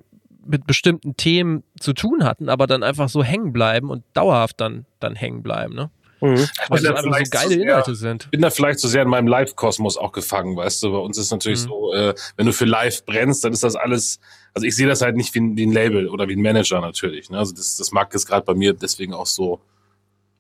[0.46, 4.86] mit bestimmten Themen zu tun hatten, aber dann einfach so hängen bleiben und dauerhaft dann,
[5.00, 5.76] dann hängen bleiben.
[5.76, 5.90] Ne?
[6.20, 6.48] Mhm.
[6.70, 8.26] Weil das so geile Inhalte sind.
[8.26, 10.92] Ich bin da vielleicht so sehr in meinem Live-Kosmos auch gefangen, weißt du.
[10.92, 11.68] Bei uns ist natürlich mhm.
[11.68, 14.20] so, äh, wenn du für Live brennst, dann ist das alles,
[14.54, 16.82] also ich sehe das halt nicht wie ein, wie ein Label oder wie ein Manager
[16.82, 17.30] natürlich.
[17.30, 17.38] Ne?
[17.38, 19.60] Also das, das mag jetzt gerade bei mir deswegen auch so,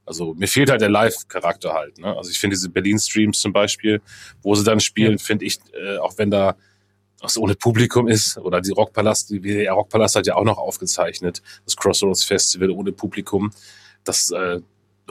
[0.05, 1.99] also mir fehlt halt der Live-Charakter halt.
[1.99, 2.15] Ne?
[2.15, 4.01] Also ich finde diese Berlin-Streams zum Beispiel,
[4.41, 5.19] wo sie dann spielen, mhm.
[5.19, 6.55] finde ich, äh, auch wenn da
[7.19, 11.41] was ohne Publikum ist, oder die Rockpalast, die WDR Rockpalast hat ja auch noch aufgezeichnet,
[11.65, 13.51] das Crossroads Festival ohne Publikum.
[14.03, 14.61] Das, äh,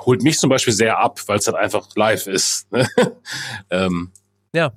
[0.00, 2.70] holt mich zum Beispiel sehr ab, weil es halt einfach live ist.
[2.72, 2.86] Ne?
[3.70, 4.12] ähm,
[4.54, 4.72] ja.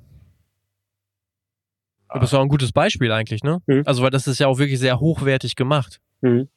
[2.08, 3.62] Aber das war ein gutes Beispiel eigentlich, ne?
[3.66, 3.82] Mhm.
[3.86, 6.00] Also, weil das ist ja auch wirklich sehr hochwertig gemacht.
[6.22, 6.48] Mhm.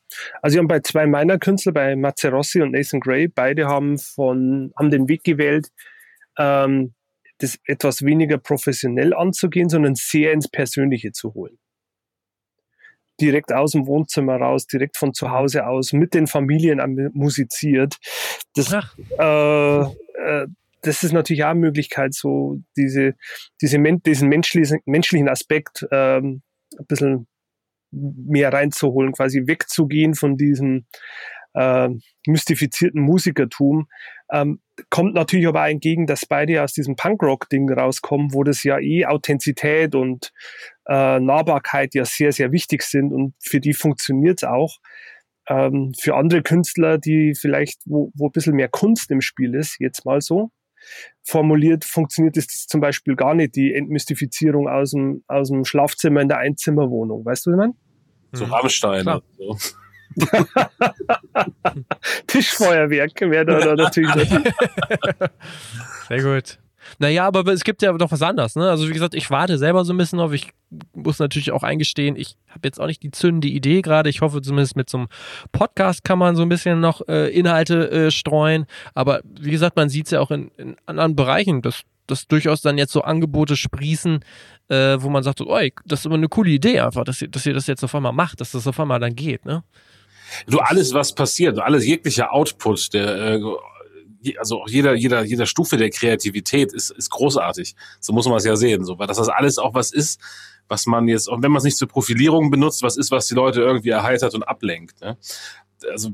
[0.41, 4.72] Also, wir haben bei zwei meiner Künstler, bei Mazzerossi und Nathan Gray, beide haben von,
[4.78, 5.68] haben den Weg gewählt,
[6.39, 6.95] ähm,
[7.38, 11.59] das etwas weniger professionell anzugehen, sondern sehr ins Persönliche zu holen
[13.22, 17.97] direkt aus dem Wohnzimmer raus, direkt von zu Hause aus mit den Familien musiziert.
[18.55, 18.74] Das,
[19.20, 20.47] äh, äh,
[20.82, 23.14] das ist natürlich auch eine Möglichkeit, so diese,
[23.61, 26.41] diese diesen menschlichen, menschlichen Aspekt ähm,
[26.78, 27.28] ein bisschen
[27.91, 30.86] mehr reinzuholen, quasi wegzugehen von diesem
[31.54, 31.89] äh,
[32.28, 33.88] mystifizierten Musikertum.
[34.32, 39.06] Ähm, kommt natürlich aber entgegen, dass beide aus diesem Punkrock-Ding rauskommen, wo das ja eh
[39.06, 40.32] Authentizität und
[40.88, 44.78] äh, Nahbarkeit ja sehr, sehr wichtig sind und für die funktioniert es auch.
[45.47, 49.76] Ähm, für andere Künstler, die vielleicht, wo, wo ein bisschen mehr Kunst im Spiel ist,
[49.80, 50.51] jetzt mal so,
[51.24, 56.30] formuliert, funktioniert das zum Beispiel gar nicht, die Entmystifizierung aus dem, aus dem Schlafzimmer in
[56.30, 57.26] der Einzimmerwohnung.
[57.26, 57.74] Weißt du, was ich meine?
[58.34, 58.54] So mhm.
[58.54, 59.06] Rammstein.
[59.38, 59.58] So.
[62.28, 64.30] Tischfeuerwerk wäre da, natürlich.
[66.07, 66.59] Sehr gut.
[66.99, 68.55] Naja, aber es gibt ja doch was anderes.
[68.55, 68.70] Ne?
[68.70, 70.34] Also wie gesagt, ich warte selber so ein bisschen auf.
[70.34, 70.49] Ich
[70.93, 74.09] muss natürlich auch eingestehen, ich habe jetzt auch nicht die zündende Idee gerade.
[74.09, 75.07] Ich hoffe zumindest mit so einem
[75.51, 78.66] Podcast kann man so ein bisschen noch äh, Inhalte äh, streuen.
[78.93, 82.61] Aber wie gesagt, man sieht es ja auch in, in anderen Bereichen, dass, dass durchaus
[82.61, 84.24] dann jetzt so Angebote sprießen,
[84.70, 87.45] äh, wo man sagt, oh, das ist immer eine coole Idee einfach, dass ihr, dass
[87.45, 89.45] ihr das jetzt auf einmal macht, dass das auf einmal dann geht.
[89.45, 89.64] Ne?
[90.48, 93.42] Du, alles, was passiert, alles jeglicher Output, der, äh,
[94.38, 97.76] also auch jeder, jeder, jeder Stufe der Kreativität ist, ist großartig.
[98.00, 100.20] So muss man es ja sehen, so, weil das alles auch was ist,
[100.68, 103.36] was man jetzt, auch wenn man es nicht zur Profilierung benutzt, was ist, was die
[103.36, 105.02] Leute irgendwie erheitert und ablenkt.
[105.02, 105.18] Ne?
[105.92, 106.10] Also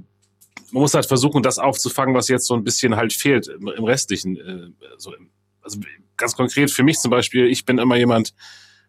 [0.72, 3.84] man muss halt versuchen, das aufzufangen, was jetzt so ein bisschen halt fehlt im, im
[3.84, 4.38] restlichen.
[4.38, 5.14] Äh, so,
[5.62, 5.80] also
[6.18, 8.34] ganz konkret für mich zum Beispiel, ich bin immer jemand,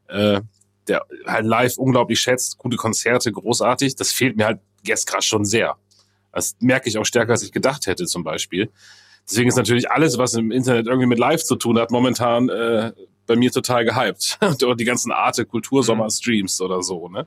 [0.09, 0.41] äh,
[0.89, 3.97] der halt live unglaublich schätzt, gute Konzerte, großartig.
[3.97, 5.76] Das fehlt mir halt jetzt gerade schon sehr.
[6.33, 8.70] Das merke ich auch stärker, als ich gedacht hätte zum Beispiel.
[9.28, 12.93] Deswegen ist natürlich alles, was im Internet irgendwie mit Live zu tun hat, momentan äh,
[13.26, 14.39] bei mir total gehypt.
[14.64, 17.09] oder die ganzen Arte Kultursommer-Streams oder so.
[17.09, 17.26] Ne?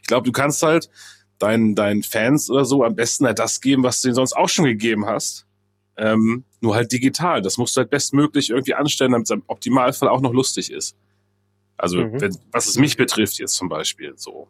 [0.00, 0.88] Ich glaube, du kannst halt
[1.38, 4.48] deinen, deinen Fans oder so am besten halt das geben, was du ihnen sonst auch
[4.48, 5.46] schon gegeben hast.
[5.96, 7.42] Ähm, nur halt digital.
[7.42, 10.96] Das musst du halt bestmöglich irgendwie anstellen, damit es im Optimalfall auch noch lustig ist.
[11.82, 12.20] Also, mhm.
[12.20, 14.46] wenn, was es mich betrifft jetzt zum Beispiel, so.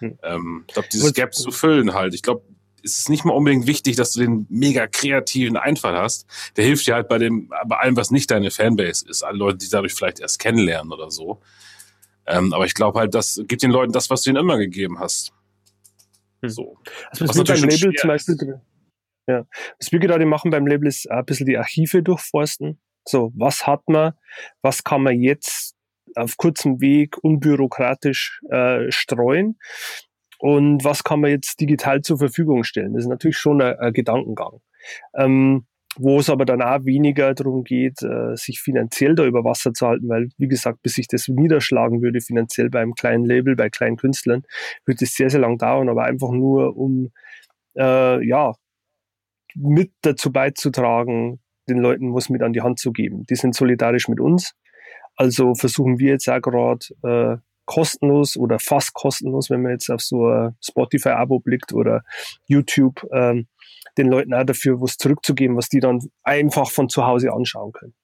[0.00, 0.18] Mhm.
[0.22, 2.12] Ähm, ich glaube, dieses Gap zu füllen halt.
[2.12, 2.42] Ich glaube,
[2.82, 6.26] ist es nicht mal unbedingt wichtig, dass du den mega kreativen Einfall hast.
[6.56, 9.22] Der hilft dir halt bei dem, bei allem, was nicht deine Fanbase ist.
[9.22, 11.40] Alle Leute, die dadurch vielleicht erst kennenlernen oder so.
[12.26, 15.00] Ähm, aber ich glaube halt, das gibt den Leuten das, was du ihnen immer gegeben
[15.00, 15.32] hast.
[16.42, 16.50] Hm.
[16.50, 16.76] So.
[17.08, 18.60] Also was, was beim Label zum Beispiel,
[19.26, 19.46] ja.
[19.80, 22.78] Was wir gerade machen beim Label ist ein bisschen die Archive durchforsten.
[23.08, 24.12] So, was hat man,
[24.60, 25.73] was kann man jetzt
[26.16, 29.58] auf kurzem Weg unbürokratisch äh, streuen
[30.38, 32.94] und was kann man jetzt digital zur Verfügung stellen?
[32.94, 34.60] Das ist natürlich schon ein, ein Gedankengang.
[35.14, 39.72] Ähm, wo es aber dann auch weniger darum geht, äh, sich finanziell da über Wasser
[39.72, 43.54] zu halten, weil, wie gesagt, bis sich das niederschlagen würde, finanziell bei einem kleinen Label,
[43.56, 44.42] bei kleinen Künstlern,
[44.84, 47.10] würde es sehr, sehr lang dauern, aber einfach nur um,
[47.76, 48.52] äh, ja,
[49.54, 53.22] mit dazu beizutragen, den Leuten was mit an die Hand zu geben.
[53.30, 54.54] Die sind solidarisch mit uns.
[55.16, 57.36] Also versuchen wir jetzt auch gerade, äh,
[57.66, 62.02] kostenlos oder fast kostenlos, wenn man jetzt auf so ein Spotify-Abo blickt oder
[62.46, 63.46] YouTube, ähm,
[63.96, 67.94] den Leuten auch dafür was zurückzugeben, was die dann einfach von zu Hause anschauen können.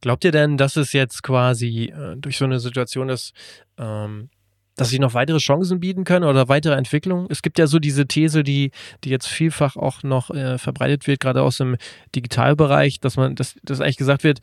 [0.00, 3.32] Glaubt ihr denn, dass es jetzt quasi äh, durch so eine Situation ist,
[3.78, 4.28] ähm,
[4.76, 7.28] dass sie noch weitere Chancen bieten können oder weitere Entwicklungen?
[7.30, 8.72] Es gibt ja so diese These, die,
[9.04, 11.76] die jetzt vielfach auch noch äh, verbreitet wird, gerade aus dem
[12.14, 14.40] Digitalbereich, dass man, dass, dass eigentlich gesagt wird,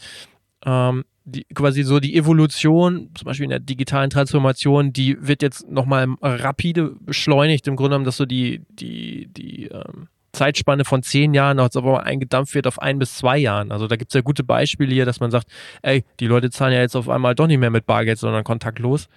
[0.66, 5.70] ähm, die, quasi so die Evolution, zum Beispiel in der digitalen Transformation, die wird jetzt
[5.70, 11.34] nochmal rapide beschleunigt, im Grunde genommen, dass so die, die, die ähm, Zeitspanne von zehn
[11.34, 13.72] Jahren als aber eingedampft wird auf ein bis zwei Jahren.
[13.72, 15.47] Also da gibt es ja gute Beispiele hier, dass man sagt,
[15.84, 19.07] ey, die Leute zahlen ja jetzt auf einmal doch nicht mehr mit Bargeld, sondern kontaktlos.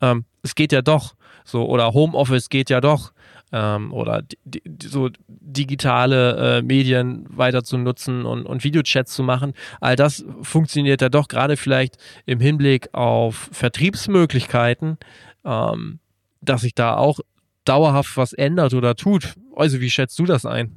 [0.00, 1.14] Ähm, es geht ja doch.
[1.44, 3.12] So, oder Homeoffice geht ja doch
[3.56, 9.54] ähm, oder di so digitale äh, Medien weiter zu nutzen und, und Videochats zu machen.
[9.80, 11.96] All das funktioniert ja doch gerade vielleicht
[12.26, 14.98] im Hinblick auf Vertriebsmöglichkeiten,
[15.44, 16.00] ähm,
[16.42, 17.20] dass sich da auch
[17.64, 19.34] dauerhaft was ändert oder tut.
[19.54, 20.76] Also wie schätzt du das ein?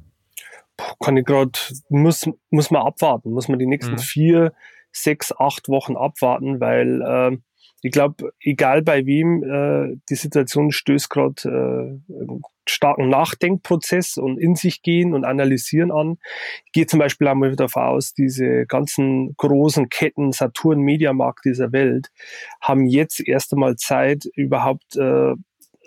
[1.00, 1.52] Kann ich gerade,
[1.90, 3.98] muss, muss man abwarten, muss man die nächsten mhm.
[3.98, 4.52] vier,
[4.90, 7.36] sechs, acht Wochen abwarten, weil äh,
[7.82, 12.24] ich glaube, egal bei wem, äh, die Situation stößt gerade äh,
[12.68, 16.18] starken Nachdenkprozess und in sich gehen und analysieren an.
[16.66, 22.10] Ich gehe zum Beispiel einmal davon aus, diese ganzen großen Ketten, Saturn, Mediamarkt dieser Welt,
[22.60, 25.34] haben jetzt erst einmal Zeit, überhaupt äh,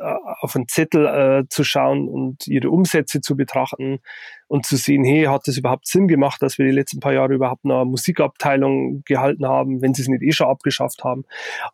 [0.04, 4.00] auf einen Zettel äh, zu schauen und ihre Umsätze zu betrachten
[4.48, 7.34] und zu sehen, hey, hat das überhaupt Sinn gemacht, dass wir die letzten paar Jahre
[7.34, 11.24] überhaupt eine Musikabteilung gehalten haben, wenn sie es nicht eh schon abgeschafft haben.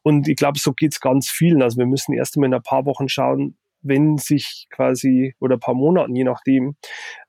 [0.04, 1.62] Und ich glaube, so geht es ganz vielen.
[1.62, 5.62] Also wir müssen erst einmal in ein paar Wochen schauen, wenn sich quasi, oder ein
[5.62, 6.76] paar Monaten, je nachdem,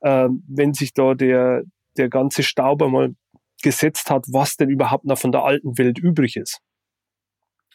[0.00, 1.62] äh, wenn sich da der,
[1.96, 3.14] der ganze Staub einmal
[3.62, 6.60] gesetzt hat, was denn überhaupt noch von der alten Welt übrig ist.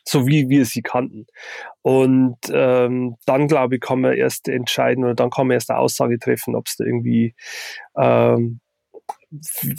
[0.08, 1.26] So wie wir sie kannten.
[1.82, 5.80] Und ähm, dann, glaube ich, kann man erst entscheiden oder dann kann man erst eine
[5.80, 7.36] Aussage treffen, ob es da irgendwie
[7.98, 8.60] ähm,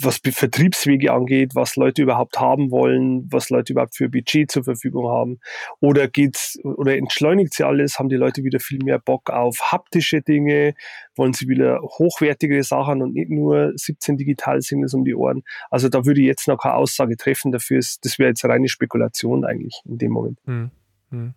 [0.01, 5.07] was Vertriebswege angeht, was Leute überhaupt haben wollen, was Leute überhaupt für Budget zur Verfügung
[5.07, 5.39] haben.
[5.79, 10.21] Oder geht's oder entschleunigt sie alles, haben die Leute wieder viel mehr Bock auf haptische
[10.21, 10.73] Dinge,
[11.15, 15.43] wollen sie wieder hochwertigere Sachen und nicht nur 17 Digital-Singles um die Ohren.
[15.69, 17.79] Also da würde ich jetzt noch keine Aussage treffen dafür.
[17.79, 20.39] Ist, das wäre jetzt reine Spekulation eigentlich in dem Moment.
[20.45, 20.71] Hm.
[21.11, 21.33] Hm.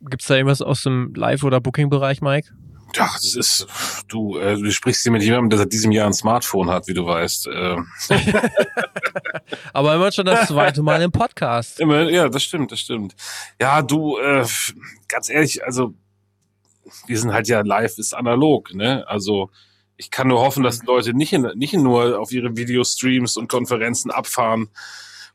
[0.00, 2.50] Gibt es da irgendwas aus dem Live- oder Booking-Bereich, Mike?
[2.94, 3.66] Ja, das ist,
[4.08, 6.94] du, äh, du sprichst hier mit jemandem, der seit diesem Jahr ein Smartphone hat, wie
[6.94, 7.48] du weißt.
[7.48, 7.76] Äh.
[9.72, 11.80] Aber immer schon das zweite Mal im Podcast.
[11.80, 13.14] Immer, ja, das stimmt, das stimmt.
[13.60, 14.46] Ja, du, äh,
[15.06, 15.94] ganz ehrlich, also
[17.06, 19.04] wir sind halt ja live, ist analog, ne?
[19.06, 19.50] Also
[19.96, 23.48] ich kann nur hoffen, dass die Leute nicht, in, nicht nur auf ihre Videostreams und
[23.48, 24.70] Konferenzen abfahren,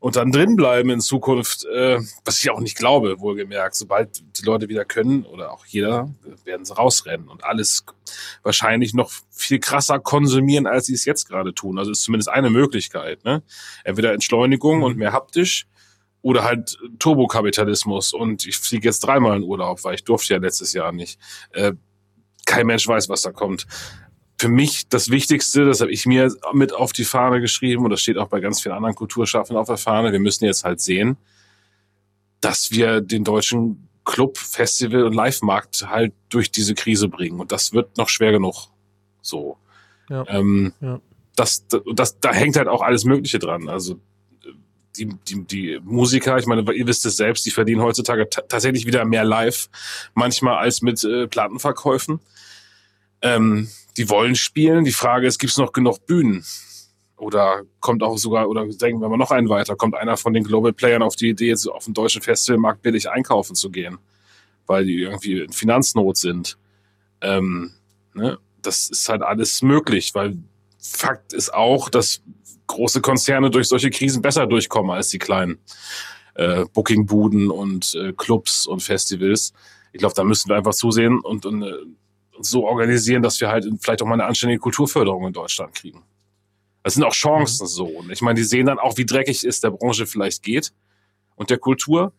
[0.04, 3.74] und dann drin bleiben in Zukunft, äh, was ich auch nicht glaube, wohlgemerkt.
[3.74, 6.10] Sobald die Leute wieder können oder auch jeder,
[6.44, 7.86] werden sie rausrennen und alles
[8.42, 11.78] wahrscheinlich noch viel krasser konsumieren, als sie es jetzt gerade tun.
[11.78, 13.24] Also ist zumindest eine Möglichkeit.
[13.24, 13.42] Ne?
[13.82, 15.66] Entweder Entschleunigung und mehr haptisch
[16.20, 18.12] oder halt Turbokapitalismus.
[18.12, 21.18] Und ich fliege jetzt dreimal in Urlaub, weil ich durfte ja letztes Jahr nicht.
[21.52, 21.72] Äh,
[22.44, 23.66] kein Mensch weiß, was da kommt
[24.44, 28.02] für mich das Wichtigste, das habe ich mir mit auf die Fahne geschrieben und das
[28.02, 30.12] steht auch bei ganz vielen anderen Kulturschaffenden auf der Fahne.
[30.12, 31.16] Wir müssen jetzt halt sehen,
[32.42, 37.40] dass wir den deutschen Club, Festival und Live-Markt halt durch diese Krise bringen.
[37.40, 38.66] Und das wird noch schwer genug.
[39.22, 39.56] So.
[40.10, 40.26] Ja.
[40.28, 41.00] Ähm, ja.
[41.36, 43.70] Das, das, da hängt halt auch alles Mögliche dran.
[43.70, 43.98] Also
[44.98, 49.06] die, die, die Musiker, ich meine, ihr wisst es selbst, die verdienen heutzutage tatsächlich wieder
[49.06, 49.70] mehr live,
[50.12, 52.20] manchmal als mit äh, Plattenverkäufen.
[53.24, 54.84] Ähm, die wollen spielen.
[54.84, 56.44] Die Frage ist, gibt es noch genug Bühnen?
[57.16, 60.44] Oder kommt auch sogar, oder denken wir mal noch einen weiter, kommt einer von den
[60.44, 63.98] Global Playern auf die Idee, jetzt auf dem deutschen Festivalmarkt billig einkaufen zu gehen,
[64.66, 66.58] weil die irgendwie in Finanznot sind.
[67.20, 67.72] Ähm,
[68.14, 68.38] ne?
[68.62, 70.36] Das ist halt alles möglich, weil
[70.78, 72.20] Fakt ist auch, dass
[72.66, 75.58] große Konzerne durch solche Krisen besser durchkommen als die kleinen
[76.34, 79.52] äh, Bookingbuden und äh, Clubs und Festivals.
[79.92, 81.72] Ich glaube, da müssen wir einfach zusehen und, und äh,
[82.40, 86.02] so organisieren, dass wir halt vielleicht auch mal eine anständige Kulturförderung in Deutschland kriegen.
[86.82, 87.86] Das sind auch Chancen so.
[87.86, 90.72] Und ich meine, die sehen dann auch, wie dreckig es der Branche vielleicht geht
[91.36, 92.12] und der Kultur.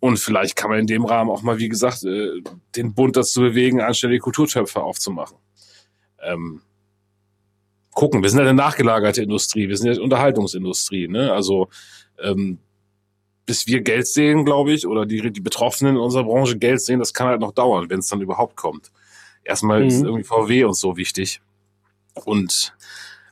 [0.00, 2.42] Und vielleicht kann man in dem Rahmen auch mal, wie gesagt, äh,
[2.76, 5.38] den Bund dazu bewegen, anständige Kulturtöpfe aufzumachen.
[6.22, 6.60] Ähm,
[7.92, 11.08] gucken, wir sind ja eine nachgelagerte Industrie, wir sind ja eine Unterhaltungsindustrie.
[11.08, 11.32] Ne?
[11.32, 11.68] Also
[12.22, 12.58] ähm,
[13.46, 16.98] bis wir Geld sehen, glaube ich, oder die, die Betroffenen in unserer Branche Geld sehen,
[16.98, 18.90] das kann halt noch dauern, wenn es dann überhaupt kommt.
[19.44, 19.88] Erstmal mhm.
[19.88, 21.40] ist irgendwie VW uns so wichtig.
[22.24, 22.74] Und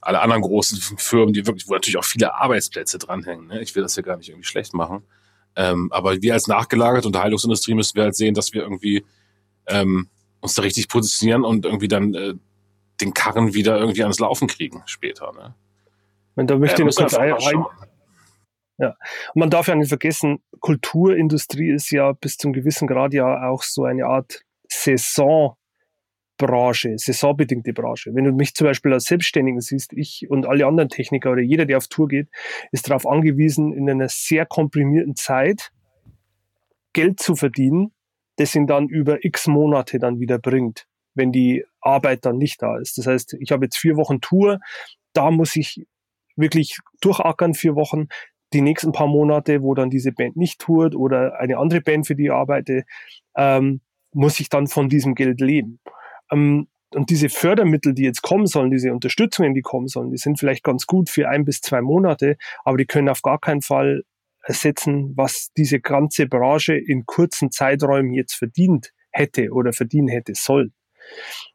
[0.01, 3.47] alle anderen großen Firmen, die wirklich, wo natürlich auch viele Arbeitsplätze dranhängen.
[3.47, 3.63] Ne?
[3.63, 5.05] Ich will das ja gar nicht irgendwie schlecht machen.
[5.55, 9.05] Ähm, aber wir als nachgelagerte Unterhaltungsindustrie müssen wir halt sehen, dass wir irgendwie
[9.67, 10.09] ähm,
[10.41, 12.35] uns da richtig positionieren und irgendwie dann äh,
[13.01, 15.33] den Karren wieder irgendwie ans Laufen kriegen später.
[15.33, 15.55] Ne?
[16.35, 17.65] Und da möchte äh, ich noch kurz ein, ein,
[18.79, 18.89] ja.
[19.35, 23.63] Und man darf ja nicht vergessen, Kulturindustrie ist ja bis zum gewissen Grad ja auch
[23.63, 25.57] so eine Art Saison
[26.47, 28.15] Branche, saisonbedingte Branche.
[28.15, 31.65] Wenn du mich zum Beispiel als Selbstständigen siehst, ich und alle anderen Techniker oder jeder,
[31.65, 32.29] der auf Tour geht,
[32.73, 35.71] ist darauf angewiesen, in einer sehr komprimierten Zeit
[36.93, 37.93] Geld zu verdienen,
[38.37, 42.79] das ihn dann über x Monate dann wieder bringt, wenn die Arbeit dann nicht da
[42.79, 42.99] ist.
[42.99, 44.59] Das heißt, ich habe jetzt vier Wochen Tour,
[45.13, 45.87] da muss ich
[46.37, 48.09] wirklich durchackern, vier Wochen.
[48.53, 52.15] Die nächsten paar Monate, wo dann diese Band nicht tourt oder eine andere Band, für
[52.15, 52.85] die arbeite,
[53.37, 53.81] ähm,
[54.13, 55.81] muss ich dann von diesem Geld leben.
[56.33, 60.39] Ähm, und diese Fördermittel, die jetzt kommen sollen, diese Unterstützungen, die kommen sollen, die sind
[60.39, 64.03] vielleicht ganz gut für ein bis zwei Monate, aber die können auf gar keinen Fall
[64.43, 70.75] ersetzen, was diese ganze Branche in kurzen Zeiträumen jetzt verdient hätte oder verdienen hätte sollen.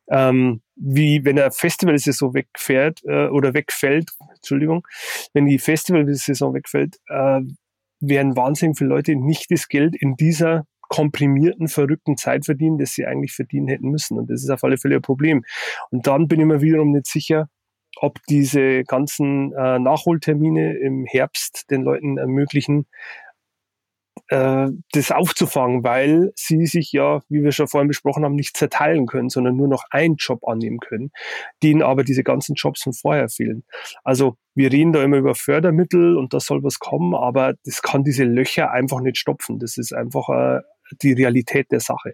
[0.09, 4.87] Ähm, wie wenn eine Festivalsaison wegfährt äh, oder wegfällt, Entschuldigung,
[5.33, 7.41] wenn die Festivalsaison wegfällt, äh,
[7.99, 13.05] werden wahnsinnig viele Leute nicht das Geld in dieser komprimierten, verrückten Zeit verdienen, das sie
[13.05, 14.17] eigentlich verdienen hätten müssen.
[14.17, 15.43] Und das ist auf alle Fälle ein Problem.
[15.91, 17.49] Und dann bin ich mir wiederum nicht sicher,
[17.99, 22.85] ob diese ganzen äh, Nachholtermine im Herbst den Leuten ermöglichen,
[24.29, 29.05] äh, das aufzufangen, weil sie sich ja, wie wir schon vorhin besprochen haben, nicht zerteilen
[29.05, 31.11] können, sondern nur noch einen Job annehmen können,
[31.63, 33.63] denen aber diese ganzen Jobs von vorher fehlen.
[34.03, 38.03] Also wir reden da immer über Fördermittel und da soll was kommen, aber das kann
[38.03, 39.59] diese Löcher einfach nicht stopfen.
[39.59, 40.61] Das ist einfach äh,
[41.01, 42.13] die Realität der Sache.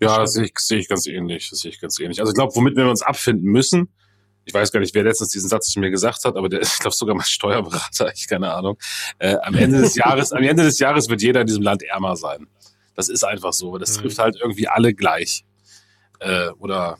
[0.00, 1.50] Ja, das sehe ich, sehe ich ganz ähnlich.
[1.50, 2.20] Das sehe ich ganz ähnlich.
[2.20, 3.92] Also ich glaube, womit wir uns abfinden müssen,
[4.44, 6.78] ich weiß gar nicht, wer letztens diesen Satz zu mir gesagt hat, aber der, ich
[6.78, 8.78] glaube sogar mein Steuerberater, ich keine Ahnung.
[9.18, 12.16] Äh, am Ende des Jahres, am Ende des Jahres wird jeder in diesem Land ärmer
[12.16, 12.46] sein.
[12.94, 13.76] Das ist einfach so.
[13.76, 14.02] Das mhm.
[14.02, 15.44] trifft halt irgendwie alle gleich.
[16.20, 16.96] Äh, oder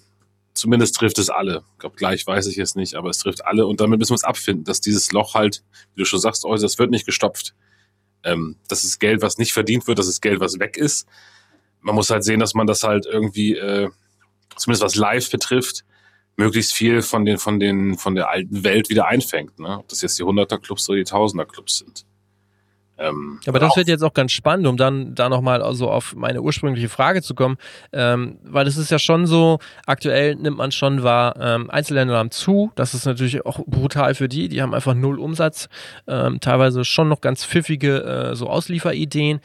[0.52, 1.64] zumindest trifft es alle.
[1.72, 3.66] Ich glaube, gleich weiß ich es nicht, aber es trifft alle.
[3.66, 6.54] Und damit müssen wir es abfinden, dass dieses Loch halt, wie du schon sagst, oh,
[6.54, 7.54] das wird nicht gestopft.
[8.24, 11.06] Ähm, das ist Geld, was nicht verdient wird, das ist Geld, was weg ist.
[11.80, 13.88] Man muss halt sehen, dass man das halt irgendwie, äh,
[14.56, 15.84] zumindest was live betrifft,
[16.36, 19.58] möglichst viel von den, von den, von der alten Welt wieder einfängt.
[19.58, 19.78] Ne?
[19.78, 22.04] Ob das jetzt die 100er-Clubs oder die Tausender-Clubs sind.
[22.98, 26.42] Ähm, Aber das wird jetzt auch ganz spannend, um dann da nochmal also auf meine
[26.42, 27.56] ursprüngliche Frage zu kommen,
[27.92, 32.30] ähm, weil es ist ja schon so, aktuell nimmt man schon wahr, ähm, Einzelländer haben
[32.30, 35.68] zu, das ist natürlich auch brutal für die, die haben einfach null Umsatz,
[36.06, 39.40] ähm, teilweise schon noch ganz pfiffige äh, so Auslieferideen.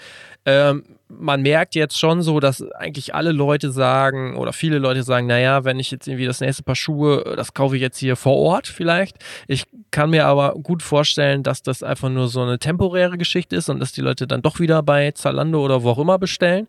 [0.45, 0.83] Ähm,
[1.19, 5.63] man merkt jetzt schon so, dass eigentlich alle Leute sagen oder viele Leute sagen, naja,
[5.63, 8.67] wenn ich jetzt irgendwie das nächste Paar Schuhe, das kaufe ich jetzt hier vor Ort
[8.67, 9.17] vielleicht.
[9.47, 13.69] Ich kann mir aber gut vorstellen, dass das einfach nur so eine temporäre Geschichte ist
[13.69, 16.67] und dass die Leute dann doch wieder bei Zalando oder wo auch immer bestellen.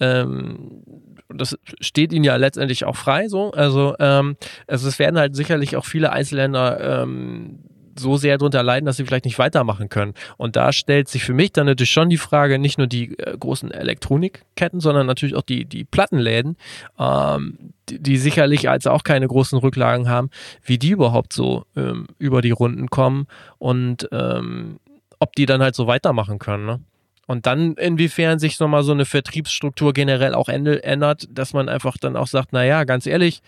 [0.00, 0.82] Ähm,
[1.28, 3.52] das steht ihnen ja letztendlich auch frei so.
[3.52, 4.36] Also, ähm,
[4.66, 7.60] also es werden halt sicherlich auch viele Einzelländer ähm,
[7.98, 10.14] so sehr darunter leiden, dass sie vielleicht nicht weitermachen können.
[10.36, 13.36] Und da stellt sich für mich dann natürlich schon die Frage, nicht nur die äh,
[13.38, 16.56] großen Elektronikketten, sondern natürlich auch die, die Plattenläden,
[16.98, 20.30] ähm, die, die, sicherlich als auch keine großen Rücklagen haben,
[20.64, 23.26] wie die überhaupt so ähm, über die Runden kommen
[23.58, 24.78] und ähm,
[25.18, 26.66] ob die dann halt so weitermachen können.
[26.66, 26.80] Ne?
[27.26, 32.16] Und dann, inwiefern sich nochmal so eine Vertriebsstruktur generell auch ändert, dass man einfach dann
[32.16, 33.42] auch sagt, naja, ganz ehrlich,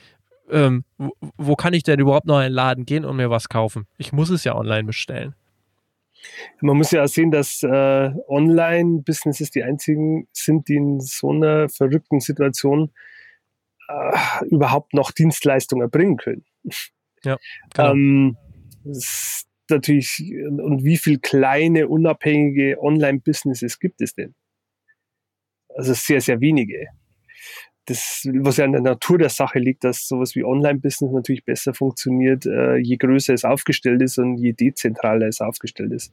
[0.51, 3.49] ähm, wo, wo, kann ich denn überhaupt noch in den Laden gehen und mir was
[3.49, 3.87] kaufen?
[3.99, 5.35] Ich muss es ja online bestellen.
[6.61, 11.69] Man muss ja auch sehen, dass äh, Online-Businesses die einzigen sind, die in so einer
[11.69, 12.93] verrückten Situation
[13.89, 16.45] äh, überhaupt noch Dienstleistungen erbringen können.
[17.25, 17.37] Ja,
[17.75, 17.93] genau.
[17.93, 18.37] ähm,
[19.69, 24.35] natürlich, und wie viele kleine, unabhängige Online-Businesses gibt es denn?
[25.77, 26.89] Also sehr, sehr wenige
[27.87, 31.75] das, was ja an der Natur der Sache liegt, dass sowas wie Online-Business natürlich besser
[31.75, 36.13] funktioniert, äh, je größer es aufgestellt ist und je dezentraler es aufgestellt ist.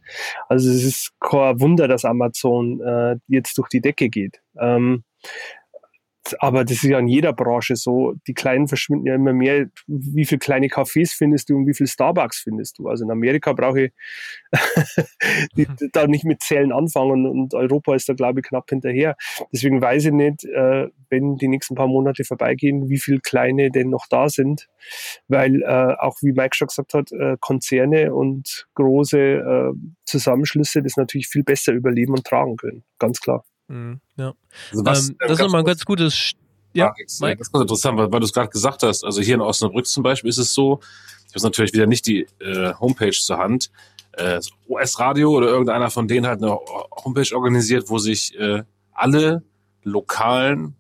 [0.50, 4.42] Also es ist kein Wunder, dass Amazon äh, jetzt durch die Decke geht.
[4.60, 5.04] Ähm,
[6.40, 8.14] aber das ist ja in jeder Branche so.
[8.28, 9.68] Die Kleinen verschwinden ja immer mehr.
[9.88, 12.88] Wie viele kleine Cafés findest du und wie viele Starbucks findest du?
[12.88, 13.92] Also in Amerika brauche ich
[15.94, 19.16] da nicht mit Zählen anfangen und Europa ist da, glaube ich, knapp hinterher.
[19.52, 23.90] Deswegen weiß ich nicht, äh, wenn die nächsten paar Monate vorbeigehen, wie viele kleine denn
[23.90, 24.68] noch da sind.
[25.28, 29.72] Weil äh, auch, wie Mike schon gesagt hat, äh, Konzerne und große
[30.06, 32.84] Zusammenschlüsse das natürlich viel besser überleben und tragen können.
[33.00, 33.44] Ganz klar.
[33.72, 34.34] Mhm, ja.
[34.72, 36.34] Also was, ähm, das ist nochmal ein ganz gutes.
[36.74, 37.38] Ja, Mike?
[37.38, 39.04] Das ist ganz interessant, weil, weil du es gerade gesagt hast.
[39.04, 40.80] Also hier in Osnabrück zum Beispiel ist es so,
[41.30, 43.72] ich habe natürlich wieder nicht die äh, Homepage zur Hand.
[44.14, 46.52] Äh, US-Radio oder irgendeiner von denen hat eine
[47.04, 49.44] Homepage organisiert, wo sich äh, alle
[49.84, 50.76] lokalen,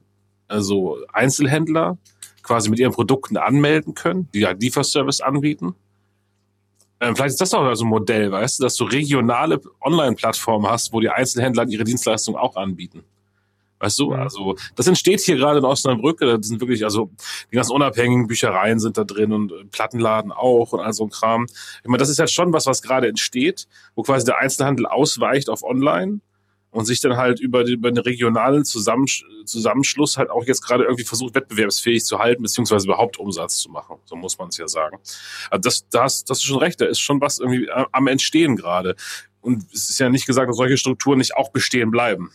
[0.49, 1.97] also Einzelhändler
[2.43, 5.75] quasi mit ihren Produkten anmelden können, die ja Lieferservice anbieten.
[7.01, 10.93] Ähm, vielleicht ist das doch also ein Modell, weißt du, dass du regionale Online-Plattformen hast,
[10.93, 13.03] wo die Einzelhändler ihre Dienstleistungen auch anbieten.
[13.79, 16.19] Weißt du, also das entsteht hier gerade in Osnabrück.
[16.19, 17.09] Da sind wirklich, also
[17.51, 21.47] die ganzen unabhängigen Büchereien sind da drin und Plattenladen auch und all so ein Kram.
[21.81, 25.49] Ich meine, das ist jetzt schon was, was gerade entsteht, wo quasi der Einzelhandel ausweicht
[25.49, 26.19] auf Online
[26.71, 31.03] und sich dann halt über, über einen regionalen Zusammensch Zusammenschluss halt auch jetzt gerade irgendwie
[31.03, 33.97] versucht, wettbewerbsfähig zu halten, beziehungsweise überhaupt Umsatz zu machen.
[34.05, 34.99] So muss man es ja sagen.
[35.49, 38.95] Also das, das, das ist schon recht, da ist schon was irgendwie am Entstehen gerade.
[39.41, 42.31] Und es ist ja nicht gesagt, dass solche Strukturen nicht auch bestehen bleiben.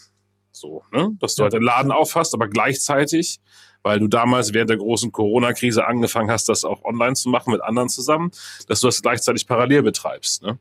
[0.52, 1.10] So, ne?
[1.20, 3.40] Dass du halt den Laden aufhast, aber gleichzeitig,
[3.82, 7.62] weil du damals während der großen Corona-Krise angefangen hast, das auch online zu machen mit
[7.62, 8.32] anderen zusammen,
[8.66, 10.42] dass du das gleichzeitig parallel betreibst.
[10.42, 10.58] Ne?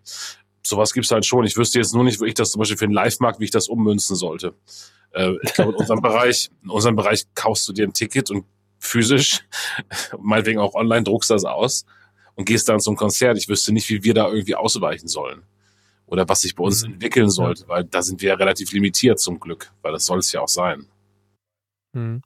[0.65, 1.45] Sowas gibt's halt schon.
[1.45, 3.51] Ich wüsste jetzt nur nicht, wie ich das zum Beispiel für einen Live-Markt, wie ich
[3.51, 4.53] das ummünzen sollte.
[5.11, 8.45] Äh, ich glaube, in unserem Bereich, in unserem Bereich kaufst du dir ein Ticket und
[8.79, 9.41] physisch,
[10.19, 11.85] meinetwegen auch online, druckst das aus
[12.35, 13.37] und gehst dann zum Konzert.
[13.37, 15.43] Ich wüsste nicht, wie wir da irgendwie ausweichen sollen.
[16.07, 16.93] Oder was sich bei uns mhm.
[16.93, 20.31] entwickeln sollte, weil da sind wir ja relativ limitiert zum Glück, weil das soll es
[20.31, 20.85] ja auch sein.
[21.95, 22.21] Hm.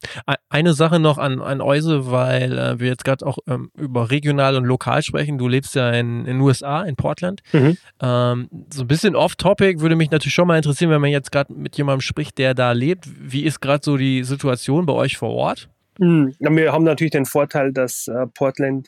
[0.50, 4.56] Eine Sache noch an, an Euse, weil äh, wir jetzt gerade auch ähm, über regional
[4.56, 5.38] und lokal sprechen.
[5.38, 7.42] Du lebst ja in den USA, in Portland.
[7.54, 7.78] Mhm.
[8.02, 11.54] Ähm, so ein bisschen off-topic würde mich natürlich schon mal interessieren, wenn man jetzt gerade
[11.54, 13.08] mit jemandem spricht, der da lebt.
[13.20, 15.70] Wie ist gerade so die Situation bei euch vor Ort?
[16.00, 16.34] Mhm.
[16.40, 18.88] Wir haben natürlich den Vorteil, dass äh, Portland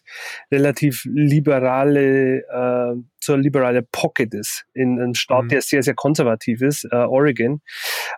[0.50, 5.50] relativ liberale, äh, so liberale Pocket ist in einem Staat, mhm.
[5.50, 7.62] der sehr, sehr konservativ ist, äh, Oregon.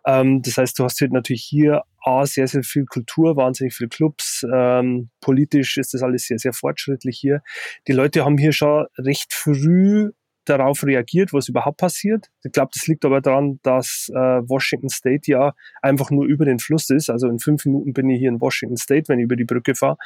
[0.06, 3.90] Ähm, das heißt, du hast halt natürlich hier A, sehr, sehr viel Kultur, wahnsinnig viele
[3.90, 4.46] Clubs.
[4.54, 7.42] Ähm, politisch ist das alles sehr, sehr fortschrittlich hier.
[7.88, 10.12] Die Leute haben hier schon recht früh
[10.46, 12.30] darauf reagiert, was überhaupt passiert.
[12.44, 16.60] Ich glaube, das liegt aber daran, dass äh, Washington State ja einfach nur über den
[16.60, 17.10] Fluss ist.
[17.10, 19.76] Also in fünf Minuten bin ich hier in Washington State, wenn ich über die Brücke
[19.76, 19.98] fahre.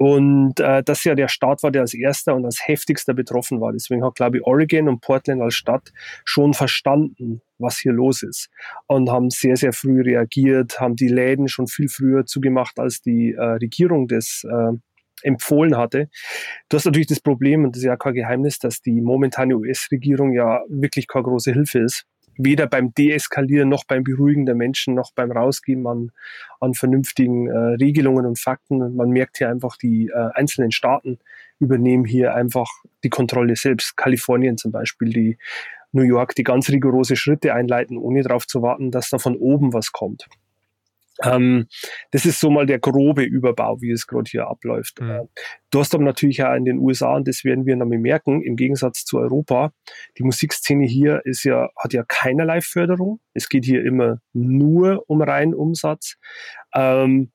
[0.00, 3.70] Und äh, das ja der Staat war, der als erster und als heftigster betroffen war.
[3.72, 5.92] Deswegen hat, glaube ich, Oregon und Portland als Stadt
[6.24, 8.48] schon verstanden, was hier los ist.
[8.86, 13.34] Und haben sehr, sehr früh reagiert, haben die Läden schon viel früher zugemacht, als die
[13.34, 14.72] äh, Regierung des äh,
[15.22, 16.08] empfohlen hatte.
[16.68, 20.32] Du hast natürlich das Problem, und das ist ja kein Geheimnis, dass die momentane US-Regierung
[20.32, 22.06] ja wirklich keine große Hilfe ist.
[22.36, 26.10] Weder beim Deeskalieren noch beim Beruhigen der Menschen noch beim Rausgeben an,
[26.60, 28.96] an vernünftigen äh, Regelungen und Fakten.
[28.96, 31.18] Man merkt hier einfach, die äh, einzelnen Staaten
[31.58, 32.68] übernehmen hier einfach
[33.04, 33.96] die Kontrolle selbst.
[33.96, 35.38] Kalifornien zum Beispiel, die
[35.92, 39.72] New York, die ganz rigorose Schritte einleiten, ohne darauf zu warten, dass da von oben
[39.72, 40.28] was kommt.
[41.22, 41.66] Ähm,
[42.10, 45.00] das ist so mal der grobe Überbau, wie es gerade hier abläuft.
[45.00, 45.10] Mhm.
[45.10, 45.20] Äh,
[45.70, 48.56] du hast aber natürlich auch in den USA, und das werden wir noch merken, im
[48.56, 49.72] Gegensatz zu Europa,
[50.18, 53.20] die Musikszene hier ist ja, hat ja keinerlei Förderung.
[53.34, 56.16] Es geht hier immer nur um reinen Umsatz.
[56.74, 57.30] Ähm,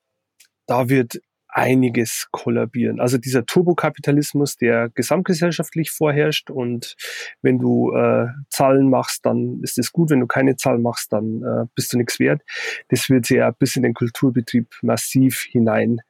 [0.66, 1.20] da wird
[1.56, 3.00] einiges kollabieren.
[3.00, 6.96] Also dieser Turbokapitalismus, der gesamtgesellschaftlich vorherrscht und
[7.40, 11.42] wenn du äh, Zahlen machst, dann ist es gut, wenn du keine Zahlen machst, dann
[11.42, 12.42] äh, bist du nichts wert.
[12.88, 16.02] Das wird ja bis in den Kulturbetrieb massiv hinein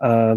[0.00, 0.36] äh,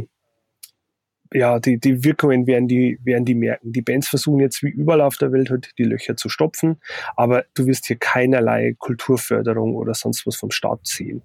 [1.33, 3.71] ja, die, die Wirkungen werden die, werden die merken.
[3.71, 6.79] Die Bands versuchen jetzt wie überall auf der Welt halt die Löcher zu stopfen,
[7.15, 11.23] aber du wirst hier keinerlei Kulturförderung oder sonst was vom Staat sehen.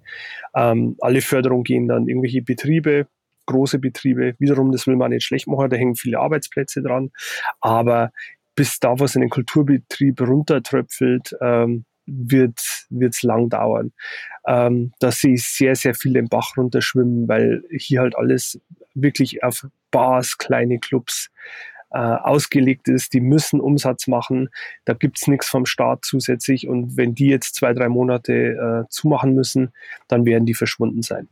[0.55, 3.07] Ähm, alle Förderungen gehen dann irgendwelche Betriebe,
[3.49, 4.35] große Betriebe.
[4.39, 7.11] Wiederum, das will man nicht schlecht machen, da hängen viele Arbeitsplätze dran.
[7.59, 8.11] Aber
[8.55, 13.91] bis da was in den Kulturbetrieb runtertröpfelt, ähm, wird es lang dauern.
[14.47, 18.59] Ähm, da sehe ich sehr, sehr viel den Bach runterschwimmen, weil hier halt alles
[18.95, 21.29] wirklich auf Bars, kleine Clubs
[21.91, 23.13] äh, ausgelegt ist.
[23.13, 24.49] Die müssen Umsatz machen.
[24.85, 26.67] Da gibt's nichts vom Staat zusätzlich.
[26.67, 29.71] Und wenn die jetzt zwei, drei Monate äh, zumachen müssen,
[30.07, 31.29] dann werden die verschwunden sein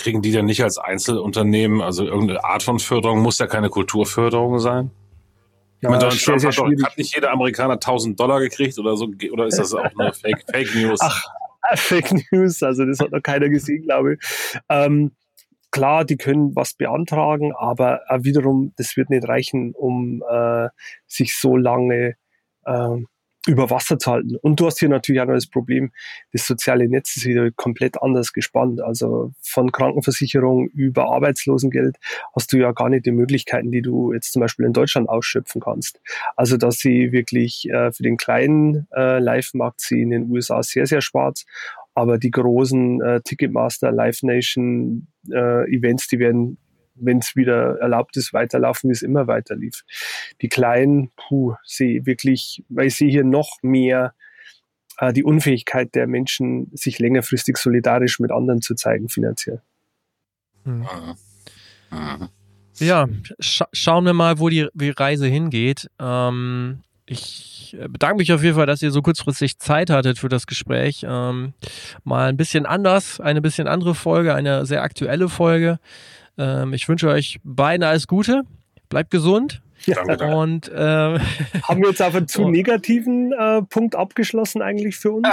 [0.00, 4.58] kriegen die dann nicht als Einzelunternehmen, also irgendeine Art von Förderung, muss ja keine Kulturförderung
[4.58, 4.90] sein?
[5.82, 9.08] Ja, meine, sehr, sehr hat, doch, hat, nicht jeder Amerikaner 1000 Dollar gekriegt oder so,
[9.30, 11.00] oder ist das auch nur Fake, Fake News?
[11.02, 11.24] Ach,
[11.74, 14.20] Fake News, also das hat noch keiner gesehen, glaube ich.
[14.68, 15.12] Ähm,
[15.70, 20.68] klar, die können was beantragen, aber wiederum, das wird nicht reichen, um äh,
[21.06, 22.16] sich so lange
[22.64, 22.96] äh,
[23.46, 24.36] über Wasser zu halten.
[24.42, 25.92] Und du hast hier natürlich auch noch das Problem,
[26.32, 28.82] das soziale Netz ist wieder komplett anders gespannt.
[28.82, 31.96] Also von Krankenversicherung über Arbeitslosengeld
[32.34, 35.60] hast du ja gar nicht die Möglichkeiten, die du jetzt zum Beispiel in Deutschland ausschöpfen
[35.60, 36.00] kannst.
[36.36, 40.86] Also dass sie wirklich äh, für den kleinen äh, Live-Markt sie in den USA sehr,
[40.86, 41.46] sehr schwarz.
[41.94, 46.58] Aber die großen äh, Ticketmaster, Live Nation äh, Events, die werden
[47.00, 49.84] wenn es wieder erlaubt ist, weiterlaufen, wie es immer weiter lief.
[50.40, 54.14] Die Kleinen, puh, sehe wirklich, weil ich sehe hier noch mehr
[54.98, 59.62] äh, die Unfähigkeit der Menschen, sich längerfristig solidarisch mit anderen zu zeigen, finanziell.
[60.64, 60.86] Hm.
[62.78, 63.08] Ja,
[63.40, 65.90] scha schauen wir mal, wo die, die Reise hingeht.
[65.98, 70.46] Ähm, ich bedanke mich auf jeden Fall, dass ihr so kurzfristig Zeit hattet für das
[70.46, 71.04] Gespräch.
[71.06, 71.54] Ähm,
[72.04, 75.78] mal ein bisschen anders, eine bisschen andere Folge, eine sehr aktuelle Folge.
[76.40, 78.42] Ähm, ich wünsche euch beiden alles Gute.
[78.88, 79.60] Bleibt gesund.
[79.86, 80.02] Ja.
[80.34, 80.74] Und äh,
[81.62, 85.28] haben wir jetzt auf einen zu negativen äh, Punkt abgeschlossen eigentlich für uns?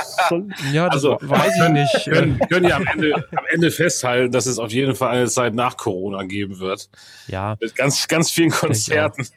[0.72, 2.06] ja, das also, weiß ich nicht.
[2.06, 5.54] Können, können ja am Ende, am Ende festhalten, dass es auf jeden Fall eine Zeit
[5.54, 6.90] nach Corona geben wird.
[7.28, 7.58] Ja.
[7.60, 9.28] Mit ganz, ganz vielen Konzerten.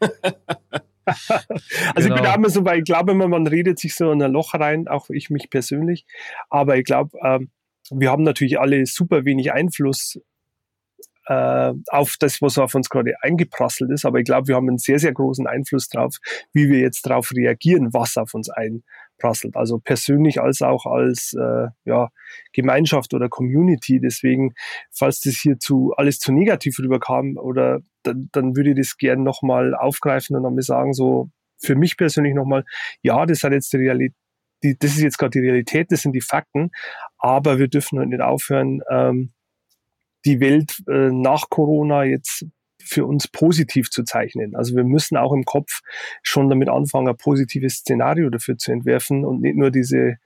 [1.05, 1.97] also genau.
[1.97, 2.35] ich bin genau.
[2.35, 5.11] immer so, weil ich glaube immer, man redet sich so in ein Loch rein, auch
[5.11, 6.05] ich mich persönlich.
[6.51, 7.51] Aber ich glaube, ähm,
[7.91, 10.21] wir haben natürlich alle super wenig Einfluss
[11.31, 14.05] äh, auf das, was auf uns gerade eingeprasselt ist.
[14.05, 16.17] Aber ich glaube, wir haben einen sehr, sehr großen Einfluss darauf,
[16.53, 19.55] wie wir jetzt darauf reagieren, was auf uns einprasselt.
[19.55, 22.09] Also persönlich als auch als äh, ja,
[22.53, 24.01] Gemeinschaft oder Community.
[24.01, 24.55] Deswegen,
[24.91, 29.23] falls das hier zu alles zu negativ rüberkam, oder dann, dann würde ich das gerne
[29.23, 32.65] nochmal aufgreifen und nochmal sagen, so für mich persönlich nochmal,
[33.03, 34.17] ja, das hat jetzt die Realität
[34.63, 36.71] die, das ist jetzt gerade die Realität, das sind die Fakten,
[37.17, 39.33] aber wir dürfen halt nicht aufhören, ähm,
[40.25, 42.47] die Welt äh, nach Corona jetzt
[42.83, 44.57] für uns positiv zu zeichnen.
[44.57, 45.81] Also wir müssen auch im Kopf
[46.23, 50.17] schon damit anfangen, ein positives Szenario dafür zu entwerfen und nicht nur diese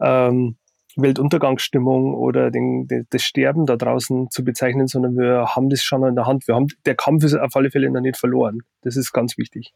[0.00, 0.56] ähm,
[0.96, 6.04] Weltuntergangsstimmung oder den, den, das Sterben da draußen zu bezeichnen, sondern wir haben das schon
[6.04, 6.48] in der Hand.
[6.48, 8.60] Wir haben, der Kampf ist auf alle Fälle noch nicht verloren.
[8.82, 9.72] Das ist ganz wichtig.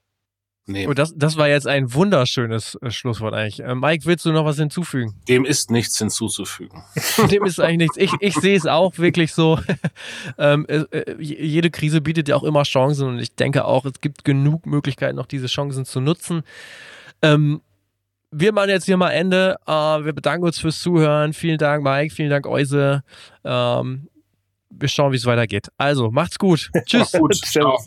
[0.67, 0.87] Nee.
[0.87, 3.61] Und das, das war jetzt ein wunderschönes äh, Schlusswort eigentlich.
[3.61, 5.15] Äh, Mike, willst du noch was hinzufügen?
[5.29, 6.85] Dem ist nichts hinzuzufügen.
[7.31, 7.97] Dem ist eigentlich nichts.
[7.97, 9.59] Ich, ich sehe es auch wirklich so.
[10.39, 14.01] ähm, äh, äh jede Krise bietet ja auch immer Chancen und ich denke auch, es
[14.01, 16.43] gibt genug Möglichkeiten, noch diese Chancen zu nutzen.
[17.23, 17.61] Ähm,
[18.31, 19.57] wir machen jetzt hier mal Ende.
[19.67, 21.33] Äh, wir bedanken uns fürs Zuhören.
[21.33, 22.15] Vielen Dank, Mike.
[22.15, 23.03] Vielen Dank, Euse.
[23.45, 24.09] Ähm,
[24.71, 25.69] wir schauen, wie es weitergeht.
[25.77, 26.71] Also, macht's gut.
[26.87, 27.13] Tschüss.
[27.13, 27.35] gut.
[27.35, 27.79] Ciao.